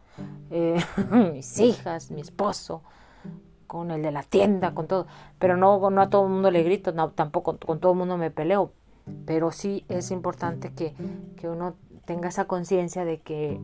[0.51, 0.83] eh,
[1.33, 2.83] mis hijas, mi esposo,
[3.67, 5.07] con el de la tienda, con todo.
[5.39, 8.17] Pero no, no a todo el mundo le grito, no, tampoco con todo el mundo
[8.17, 8.73] me peleo.
[9.25, 10.95] Pero sí es importante que,
[11.37, 13.61] que uno tenga esa conciencia de que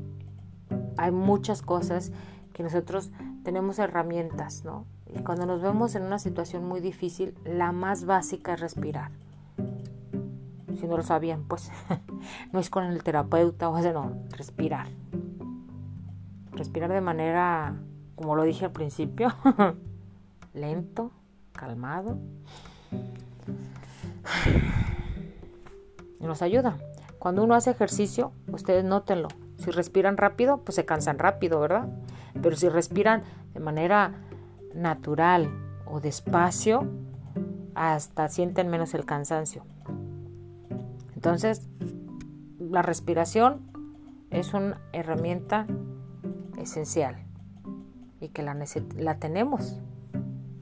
[0.96, 2.12] hay muchas cosas
[2.52, 3.11] que nosotros
[3.42, 4.85] tenemos herramientas, ¿no?
[5.14, 9.11] Y cuando nos vemos en una situación muy difícil, la más básica es respirar.
[10.79, 11.70] Si no lo sabían, pues
[12.53, 14.88] no es con el terapeuta o sea, no, respirar.
[16.53, 17.77] Respirar de manera,
[18.16, 19.35] como lo dije al principio,
[20.55, 21.11] lento,
[21.53, 22.18] calmado.
[26.20, 26.79] Nos ayuda.
[27.18, 29.29] Cuando uno hace ejercicio, ustedes nótenlo.
[29.59, 31.88] Si respiran rápido, pues se cansan rápido, ¿verdad?
[32.42, 33.22] Pero si respiran
[33.55, 34.14] de manera
[34.74, 35.50] natural
[35.87, 36.87] o despacio,
[37.74, 39.64] hasta sienten menos el cansancio.
[41.14, 41.68] Entonces,
[42.58, 43.61] la respiración
[44.30, 45.66] es una herramienta
[46.58, 47.16] esencial
[48.20, 48.56] y que la,
[48.96, 49.78] la tenemos.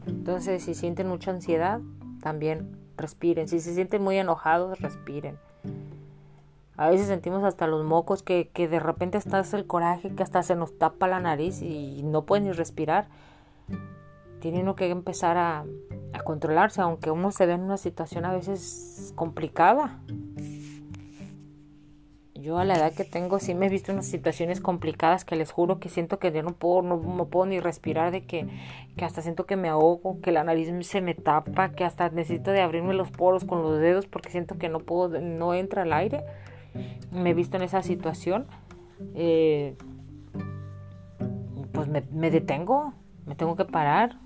[0.06, 1.80] Entonces, si sienten mucha ansiedad,
[2.20, 3.48] también respiren.
[3.48, 5.38] Si se sienten muy enojados, respiren.
[6.76, 10.42] A veces sentimos hasta los mocos que, que de repente estás el coraje que hasta
[10.42, 13.08] se nos tapa la nariz y no pueden ni respirar.
[14.40, 15.64] Tiene uno que empezar a,
[16.24, 20.00] controlarse, aunque uno se ve en una situación a veces complicada.
[22.34, 25.50] Yo a la edad que tengo sí me he visto unas situaciones complicadas que les
[25.50, 28.46] juro que siento que ya no puedo, no, no puedo ni respirar, de que,
[28.96, 32.50] que, hasta siento que me ahogo, que la nariz se me tapa, que hasta necesito
[32.50, 35.92] de abrirme los poros con los dedos porque siento que no puedo, no entra el
[35.92, 36.24] aire.
[37.10, 38.46] Me he visto en esa situación.
[39.14, 39.76] Eh,
[41.72, 42.94] pues me detengo,
[43.26, 44.18] me tengo que parar.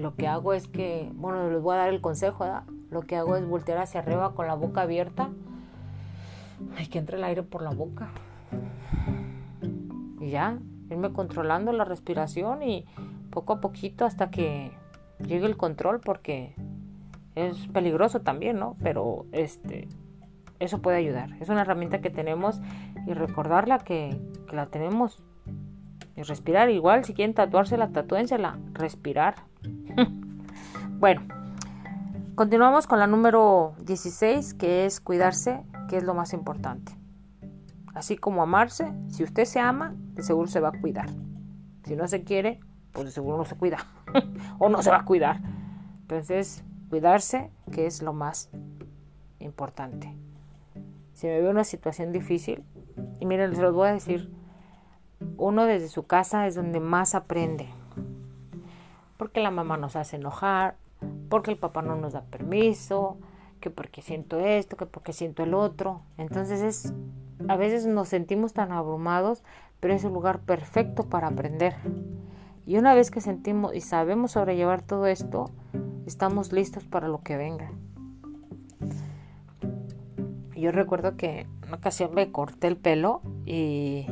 [0.00, 2.64] Lo que hago es que, bueno, les voy a dar el consejo, ¿verdad?
[2.90, 5.30] Lo que hago es voltear hacia arriba con la boca abierta
[6.76, 8.10] hay que entre el aire por la boca.
[10.20, 10.58] Y ya,
[10.90, 12.86] irme controlando la respiración y
[13.30, 14.72] poco a poquito hasta que
[15.24, 16.54] llegue el control porque
[17.34, 18.76] es peligroso también, ¿no?
[18.82, 19.88] Pero este
[20.58, 21.30] eso puede ayudar.
[21.40, 22.60] Es una herramienta que tenemos
[23.06, 24.20] y recordarla que
[24.52, 25.22] la tenemos.
[26.16, 28.58] Y respirar igual, si quieren tatuársela, tatúensela.
[28.72, 29.36] Respirar.
[30.98, 31.22] bueno,
[32.34, 36.92] continuamos con la número 16, que es cuidarse que es lo más importante.
[37.94, 41.10] Así como amarse, si usted se ama, de seguro se va a cuidar.
[41.84, 42.60] Si no se quiere,
[42.92, 43.78] pues de seguro no se cuida.
[44.58, 45.40] o no se va a cuidar.
[46.02, 48.50] Entonces, cuidarse, que es lo más
[49.40, 50.14] importante.
[51.12, 52.64] Si me veo una situación difícil,
[53.18, 54.30] y miren, se los voy a decir,
[55.36, 57.68] uno desde su casa es donde más aprende.
[59.16, 60.76] Porque la mamá nos hace enojar,
[61.28, 63.16] porque el papá no nos da permiso,
[63.60, 66.02] que porque siento esto, que porque siento el otro.
[66.16, 66.92] Entonces es,
[67.48, 69.42] a veces nos sentimos tan abrumados,
[69.78, 71.74] pero es un lugar perfecto para aprender.
[72.66, 75.50] Y una vez que sentimos y sabemos sobrellevar todo esto,
[76.06, 77.70] estamos listos para lo que venga.
[80.54, 84.06] Yo recuerdo que en una ocasión me corté el pelo y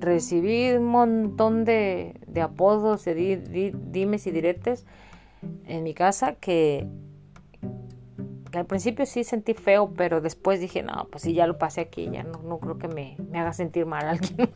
[0.00, 4.86] recibí un montón de, de apodos, de dimes y diretes
[5.66, 6.86] en mi casa que
[8.56, 12.08] al principio sí sentí feo, pero después dije, no, pues si ya lo pasé aquí,
[12.10, 14.50] ya no, no creo que me, me haga sentir mal alguien.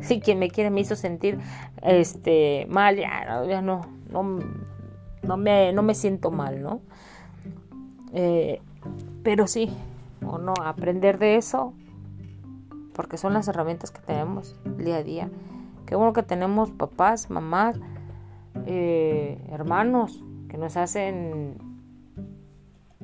[0.00, 1.38] si quien me quiere me hizo sentir
[1.82, 4.38] este mal, ya, ya no, no,
[5.22, 6.80] no, me, no me siento mal, ¿no?
[8.14, 8.60] Eh,
[9.22, 9.70] pero sí,
[10.26, 11.74] o no, aprender de eso,
[12.94, 15.30] porque son las herramientas que tenemos día a día.
[15.86, 17.78] Qué bueno que tenemos papás, mamás,
[18.66, 21.56] eh, hermanos que nos hacen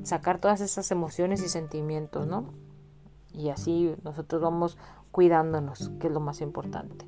[0.03, 2.47] sacar todas esas emociones y sentimientos, ¿no?
[3.33, 4.79] Y así nosotros vamos
[5.11, 7.07] cuidándonos, que es lo más importante.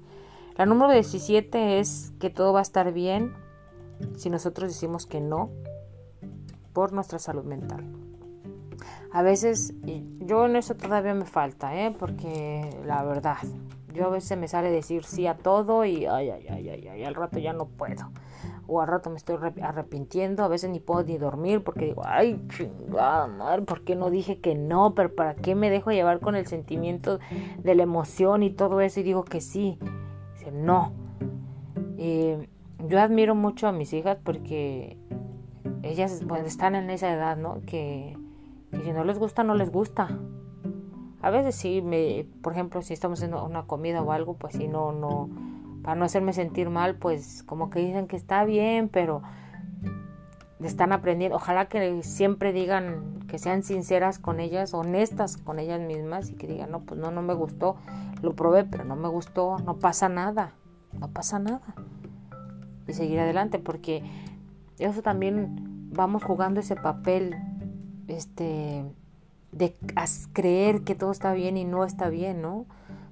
[0.56, 3.32] La número 17 es que todo va a estar bien
[4.16, 5.50] si nosotros decimos que no
[6.72, 7.84] por nuestra salud mental.
[9.12, 9.74] A veces,
[10.20, 11.94] yo en eso todavía me falta, ¿eh?
[11.98, 13.38] porque la verdad,
[13.92, 17.04] yo a veces me sale decir sí a todo y ay, ay, ay, ay, ay,
[17.04, 18.10] al rato ya no puedo.
[18.66, 22.40] O al rato me estoy arrepintiendo, a veces ni puedo ni dormir porque digo, ay,
[22.50, 24.94] chingada madre, ¿por qué no dije que no?
[24.94, 27.18] Pero ¿para qué me dejo llevar con el sentimiento
[27.58, 29.78] de la emoción y todo eso y digo que sí?
[30.52, 30.92] no.
[31.98, 32.48] Eh,
[32.88, 34.96] yo admiro mucho a mis hijas porque
[35.82, 37.60] ellas están en esa edad, ¿no?
[37.66, 38.16] Que,
[38.72, 40.08] si no les gusta, no les gusta.
[41.22, 44.68] A veces sí, me, por ejemplo, si estamos haciendo una comida o algo, pues si
[44.68, 45.28] no, no,
[45.82, 49.22] para no hacerme sentir mal, pues como que dicen que está bien, pero
[50.66, 51.36] están aprendiendo.
[51.36, 56.46] Ojalá que siempre digan, que sean sinceras con ellas, honestas con ellas mismas y que
[56.46, 57.76] digan, no, pues no, no me gustó,
[58.22, 60.52] lo probé, pero no me gustó, no pasa nada,
[60.98, 61.74] no pasa nada.
[62.86, 64.02] Y seguir adelante, porque
[64.78, 67.36] eso también vamos jugando ese papel,
[68.10, 68.84] este,
[69.52, 69.76] de
[70.32, 72.66] creer que todo está bien y no está bien, ¿no?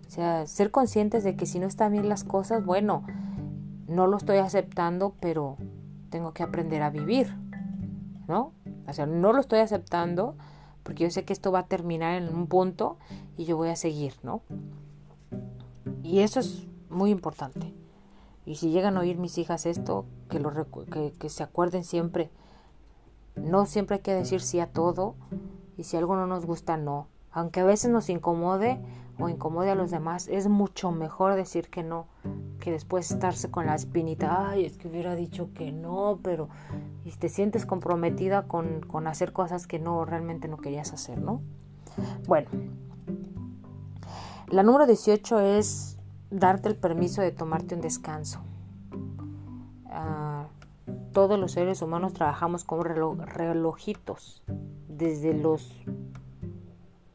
[0.07, 3.05] O sea, ser conscientes de que si no están bien las cosas, bueno,
[3.86, 5.57] no lo estoy aceptando, pero
[6.11, 7.34] tengo que aprender a vivir,
[8.26, 8.53] ¿no?
[8.86, 10.36] O sea, no lo estoy aceptando
[10.82, 12.96] porque yo sé que esto va a terminar en un punto
[13.36, 14.40] y yo voy a seguir, ¿no?
[16.03, 17.74] Y eso es muy importante.
[18.46, 20.51] Y si llegan a oír mis hijas esto, que, lo,
[20.90, 22.30] que, que se acuerden siempre,
[23.43, 25.14] no siempre hay que decir sí a todo
[25.76, 27.09] y si algo no nos gusta, no.
[27.30, 28.80] Aunque a veces nos incomode
[29.18, 32.07] o incomode a los demás, es mucho mejor decir que no
[32.59, 36.49] que después estarse con la espinita, ay, es que hubiera dicho que no, pero
[37.05, 41.41] y te sientes comprometida con, con hacer cosas que no realmente no querías hacer, ¿no?
[42.26, 42.51] Bueno,
[44.49, 45.99] la número 18 es
[46.30, 48.41] darte el permiso de tomarte un descanso.
[49.86, 50.28] Ah,
[51.19, 54.45] todos los seres humanos trabajamos como relojitos,
[54.87, 55.69] desde los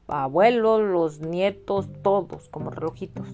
[0.09, 3.25] abuelos, los nietos, todos como relojitos.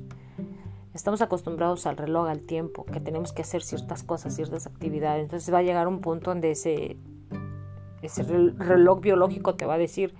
[0.93, 5.23] Estamos acostumbrados al reloj, al tiempo, que tenemos que hacer ciertas cosas, ciertas actividades.
[5.23, 6.97] Entonces va a llegar un punto donde ese,
[8.03, 10.13] ese reloj biológico te va a decir,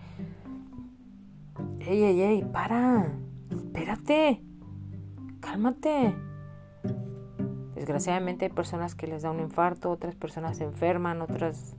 [1.80, 3.14] ey, ey, ey, para,
[3.52, 4.42] espérate,
[5.42, 6.16] cálmate.
[7.80, 11.78] Desgraciadamente hay personas que les da un infarto, otras personas se enferman, otras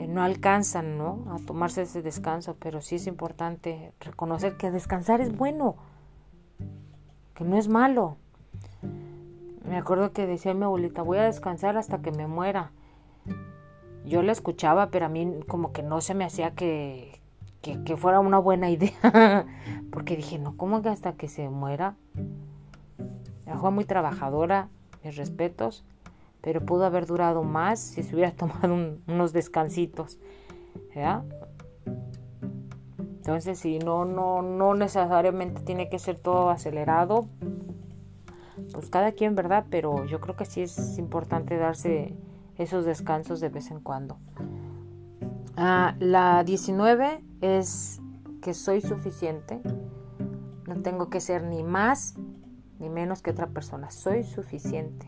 [0.00, 1.26] eh, no alcanzan ¿no?
[1.28, 5.76] a tomarse ese descanso, pero sí es importante reconocer que descansar es bueno,
[7.34, 8.16] que no es malo.
[9.68, 12.70] Me acuerdo que decía mi abuelita, voy a descansar hasta que me muera.
[14.06, 17.20] Yo la escuchaba, pero a mí como que no se me hacía que,
[17.60, 19.44] que, fuera una buena idea,
[19.92, 21.94] porque dije, no, ¿cómo que hasta que se muera?
[23.58, 24.68] fue muy trabajadora,
[25.12, 25.84] respetos,
[26.40, 28.74] pero pudo haber durado más si se hubiera tomado
[29.06, 30.18] unos descansitos.
[32.96, 37.26] Entonces, si no, no, no necesariamente tiene que ser todo acelerado,
[38.72, 39.64] pues cada quien, ¿verdad?
[39.70, 42.14] Pero yo creo que sí es importante darse
[42.58, 44.18] esos descansos de vez en cuando.
[45.56, 48.00] Ah, la 19 es
[48.42, 49.60] que soy suficiente,
[50.66, 52.14] no tengo que ser ni más
[52.78, 53.90] ni menos que otra persona.
[53.90, 55.06] Soy suficiente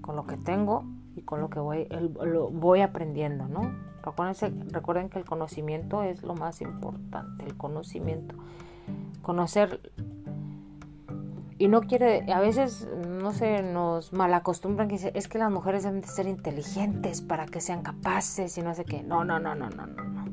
[0.00, 0.84] con lo que tengo
[1.16, 1.86] y con lo que voy,
[2.24, 3.90] lo voy aprendiendo, ¿no?
[4.70, 8.34] recuerden que el conocimiento es lo más importante, el conocimiento.
[9.20, 9.80] Conocer
[11.60, 16.00] y no quiere, a veces, no sé, nos malacostumbran que es que las mujeres deben
[16.00, 19.02] de ser inteligentes para que sean capaces y no sé qué.
[19.02, 20.24] No, no, no, no, no, no, no.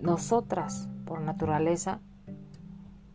[0.00, 2.00] Nosotras por naturaleza,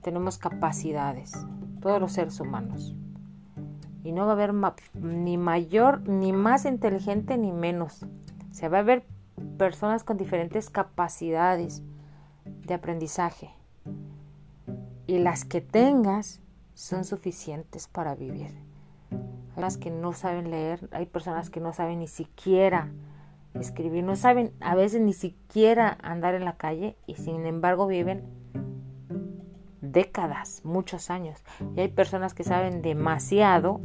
[0.01, 1.33] tenemos capacidades,
[1.81, 2.95] todos los seres humanos.
[4.03, 4.53] Y no va a haber
[4.93, 8.05] ni mayor, ni más inteligente, ni menos.
[8.51, 9.05] Se va a haber
[9.57, 11.83] personas con diferentes capacidades
[12.45, 13.51] de aprendizaje.
[15.07, 16.41] Y las que tengas
[16.73, 18.55] son suficientes para vivir.
[19.11, 19.17] Hay
[19.55, 22.91] personas que no saben leer, hay personas que no saben ni siquiera
[23.53, 28.23] escribir, no saben a veces ni siquiera andar en la calle y sin embargo viven
[29.81, 31.43] décadas, muchos años.
[31.75, 33.81] Y hay personas que saben demasiado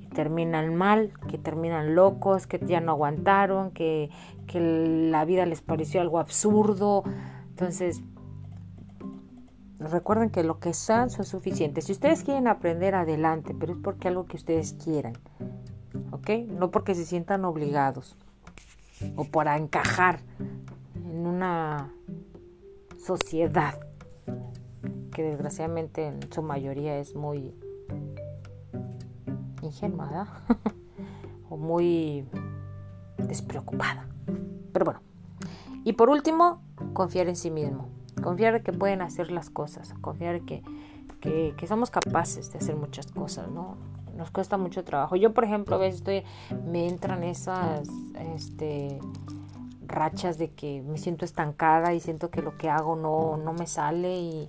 [0.00, 4.10] y terminan mal, que terminan locos, que ya no aguantaron, que,
[4.46, 4.60] que
[5.10, 7.04] la vida les pareció algo absurdo.
[7.50, 8.02] Entonces,
[9.78, 11.84] recuerden que lo que son son suficientes.
[11.84, 15.14] Si ustedes quieren aprender adelante, pero es porque algo que ustedes quieran.
[16.10, 16.30] ¿Ok?
[16.48, 18.16] No porque se sientan obligados
[19.16, 20.20] o para encajar
[20.94, 21.92] en una
[22.98, 23.78] sociedad,
[25.12, 27.54] que desgraciadamente en su mayoría es muy
[29.62, 30.28] ingenua,
[31.48, 32.26] o muy
[33.18, 34.06] despreocupada.
[34.72, 35.00] Pero bueno.
[35.84, 36.62] Y por último,
[36.94, 37.88] confiar en sí mismo.
[38.22, 39.92] Confiar que pueden hacer las cosas.
[40.00, 40.62] Confiar que,
[41.20, 43.76] que, que somos capaces de hacer muchas cosas, ¿no?
[44.16, 45.16] Nos cuesta mucho trabajo.
[45.16, 46.22] Yo, por ejemplo, a veces estoy,
[46.66, 47.88] me entran esas
[48.34, 48.98] este,
[49.86, 53.66] rachas de que me siento estancada y siento que lo que hago no, no me
[53.66, 54.48] sale y,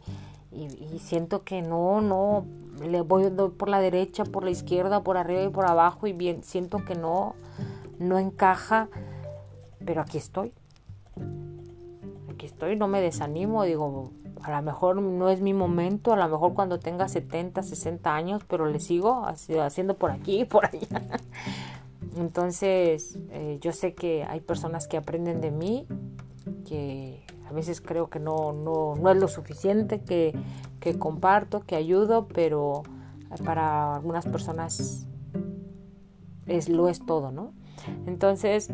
[1.00, 2.46] siento que no, no,
[2.82, 6.44] le voy por la derecha, por la izquierda, por arriba y por abajo y bien,
[6.44, 7.36] siento que no,
[8.00, 8.88] no encaja,
[9.84, 10.54] pero aquí estoy.
[12.32, 14.12] Aquí estoy, no me desanimo, digo,
[14.46, 18.44] a lo mejor no es mi momento, a lo mejor cuando tenga 70, 60 años,
[18.48, 21.02] pero le sigo haciendo por aquí y por allá.
[22.16, 25.88] Entonces, eh, yo sé que hay personas que aprenden de mí,
[26.68, 30.34] que a veces creo que no, no, no es lo suficiente, que,
[30.80, 32.84] que comparto, que ayudo, pero
[33.44, 35.08] para algunas personas
[36.46, 37.52] es, lo es todo, ¿no?
[38.06, 38.70] Entonces,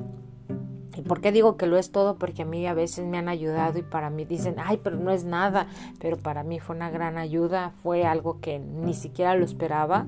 [0.95, 2.17] ¿y por qué digo que lo es todo?
[2.17, 5.11] Porque a mí a veces me han ayudado y para mí dicen, ay, pero no
[5.11, 5.67] es nada,
[5.99, 10.07] pero para mí fue una gran ayuda, fue algo que ni siquiera lo esperaba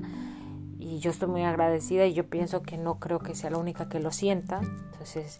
[0.84, 3.88] y yo estoy muy agradecida y yo pienso que no creo que sea la única
[3.88, 4.62] que lo sienta.
[4.92, 5.40] Entonces,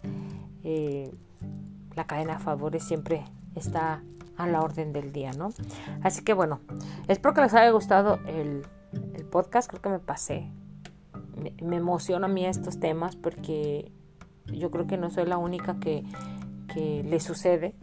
[0.62, 1.12] eh,
[1.94, 3.24] la cadena de favores siempre
[3.54, 4.02] está
[4.36, 5.50] a la orden del día, ¿no?
[6.02, 6.60] Así que bueno,
[7.08, 8.66] espero que les haya gustado el,
[9.30, 10.48] podcast, creo que me pasé.
[11.60, 13.90] Me, emociona a mí estos temas porque
[14.46, 16.04] yo creo que no soy la única que,
[16.72, 17.74] que le sucede,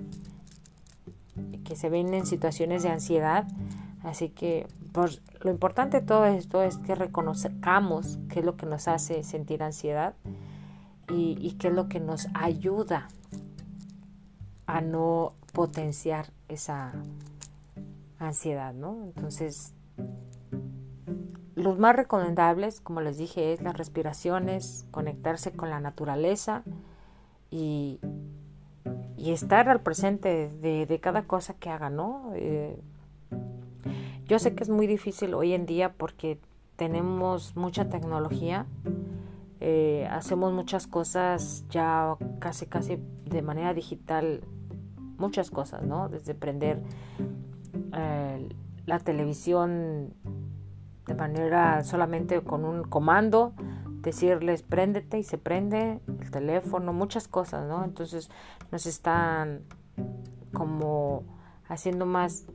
[1.64, 3.48] que se ven en situaciones de ansiedad.
[4.04, 8.66] Así que pues, lo importante de todo esto es que reconozcamos qué es lo que
[8.66, 10.16] nos hace sentir ansiedad
[11.10, 13.08] y, y qué es lo que nos ayuda
[14.66, 16.94] a no potenciar esa
[18.20, 19.04] ansiedad, ¿no?
[19.04, 19.74] Entonces,
[21.56, 26.64] los más recomendables, como les dije, es las respiraciones, conectarse con la naturaleza
[27.50, 28.00] y,
[29.18, 32.32] y estar al presente de, cada cosa que haga, ¿no?
[32.36, 32.80] Eh,
[34.26, 36.40] yo sé que es muy difícil hoy en día porque
[36.76, 38.66] tenemos mucha tecnología,
[39.60, 44.42] eh, hacemos muchas cosas ya casi casi de manera digital
[45.18, 46.10] muchas cosas, ¿no?
[46.10, 46.82] Desde prender
[47.94, 48.50] eh,
[48.88, 50.14] la televisión
[51.12, 53.54] de manera solamente con un comando,
[54.02, 57.84] decirles préndete y se prende el teléfono, muchas cosas, ¿no?
[57.84, 58.30] Entonces
[58.72, 59.64] nos están
[60.54, 61.24] como
[61.68, 62.46] haciendo más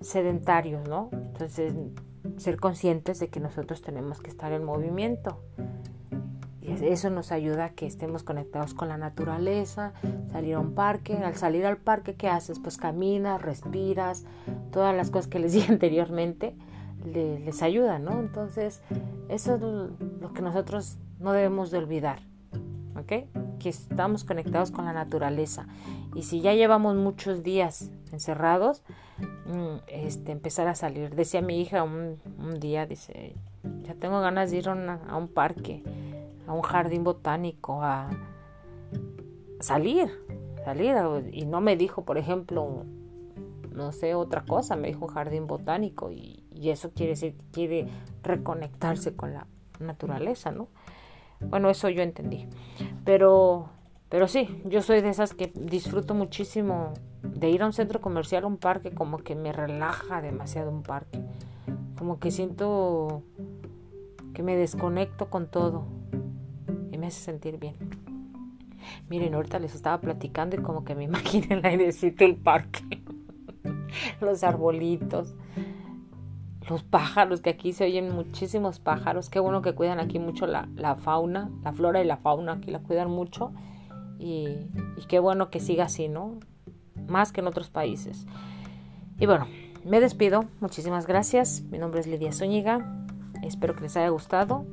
[0.00, 1.10] sedentarios, ¿no?
[1.12, 1.74] Entonces
[2.36, 5.40] ser conscientes de que nosotros tenemos que estar en movimiento.
[6.60, 9.92] Y eso nos ayuda a que estemos conectados con la naturaleza,
[10.30, 11.16] salir a un parque.
[11.16, 12.60] Al salir al parque, ¿qué haces?
[12.60, 14.24] Pues caminas, respiras,
[14.70, 16.54] todas las cosas que les dije anteriormente
[17.04, 18.20] les ayudan, ¿no?
[18.20, 18.82] Entonces,
[19.28, 19.60] eso es
[20.20, 22.20] lo que nosotros no debemos de olvidar,
[22.96, 23.28] ¿ok?
[23.58, 25.66] Que estamos conectados con la naturaleza.
[26.14, 28.82] Y si ya llevamos muchos días encerrados,
[29.46, 31.14] mm, este, empezar a salir.
[31.14, 32.18] Decía mi hija un,
[32.60, 33.34] día, dice,
[33.82, 35.82] ya tengo ganas de ir a un parque
[36.46, 38.10] a un jardín botánico, a
[39.60, 40.08] salir,
[40.64, 40.96] salir.
[41.32, 42.84] Y no me dijo, por ejemplo,
[43.72, 47.88] no sé, otra cosa, me dijo un jardín botánico y, eso quiere decir que quiere
[48.22, 49.46] reconectarse con la
[49.80, 50.68] naturaleza, ¿no?
[51.40, 52.46] Bueno, eso yo entendí.
[53.04, 53.68] Pero,
[54.08, 58.44] pero sí, yo soy de esas que disfruto muchísimo de ir a un centro comercial,
[58.44, 61.20] a un parque, como que me relaja demasiado un parque.
[61.98, 63.22] Como que siento
[64.34, 65.86] que me desconecto con todo
[67.02, 67.74] me hace sentir bien.
[69.08, 73.02] Miren, ahorita les estaba platicando y como que me imaginé el airecito del parque,
[74.20, 75.34] los arbolitos,
[76.68, 79.30] los pájaros, que aquí se oyen muchísimos pájaros.
[79.30, 82.80] Qué bueno que cuidan aquí mucho la, fauna, la flora y la fauna, aquí la
[82.80, 83.52] cuidan mucho.
[84.18, 84.48] Y,
[84.96, 86.38] y qué bueno que siga así, ¿no?
[87.08, 88.26] Más que en otros países.
[89.18, 89.46] Y bueno,
[89.84, 90.44] me despido.
[90.60, 91.62] Muchísimas gracias.
[91.62, 93.06] Mi nombre es Lidia Zúñiga.
[93.42, 94.64] Espero que les haya gustado.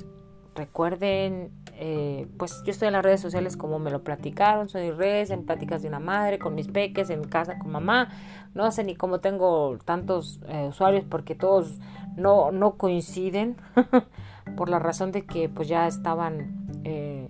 [0.59, 5.29] Recuerden eh, pues yo estoy en las redes sociales como me lo platicaron, soy redes,
[5.29, 8.09] en pláticas de una madre, con mis peques, en casa con mamá.
[8.53, 11.79] No sé ni cómo tengo tantos eh, usuarios porque todos
[12.17, 13.55] no, no coinciden
[14.57, 17.29] por la razón de que pues ya estaban eh,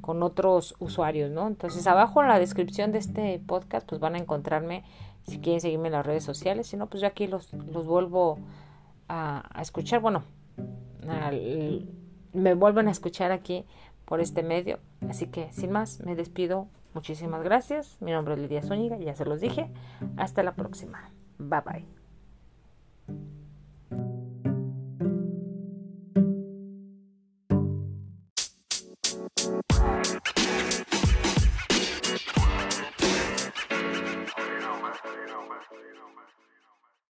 [0.00, 1.48] con otros usuarios, ¿no?
[1.48, 4.84] Entonces abajo en la descripción de este podcast pues van a encontrarme
[5.24, 8.38] si quieren seguirme en las redes sociales, si no pues yo aquí los, los vuelvo
[9.08, 10.22] a, escuchar, bueno,
[11.08, 11.88] al,
[12.34, 13.64] me vuelvan a escuchar aquí
[14.04, 14.78] por este medio.
[15.08, 16.68] Así que, sin más, me despido.
[16.92, 17.96] Muchísimas gracias.
[18.00, 19.70] Mi nombre es Lidia Zúñiga, ya se los dije.
[20.16, 21.10] Hasta la próxima.
[21.38, 21.62] Bye
[23.08, 23.33] bye.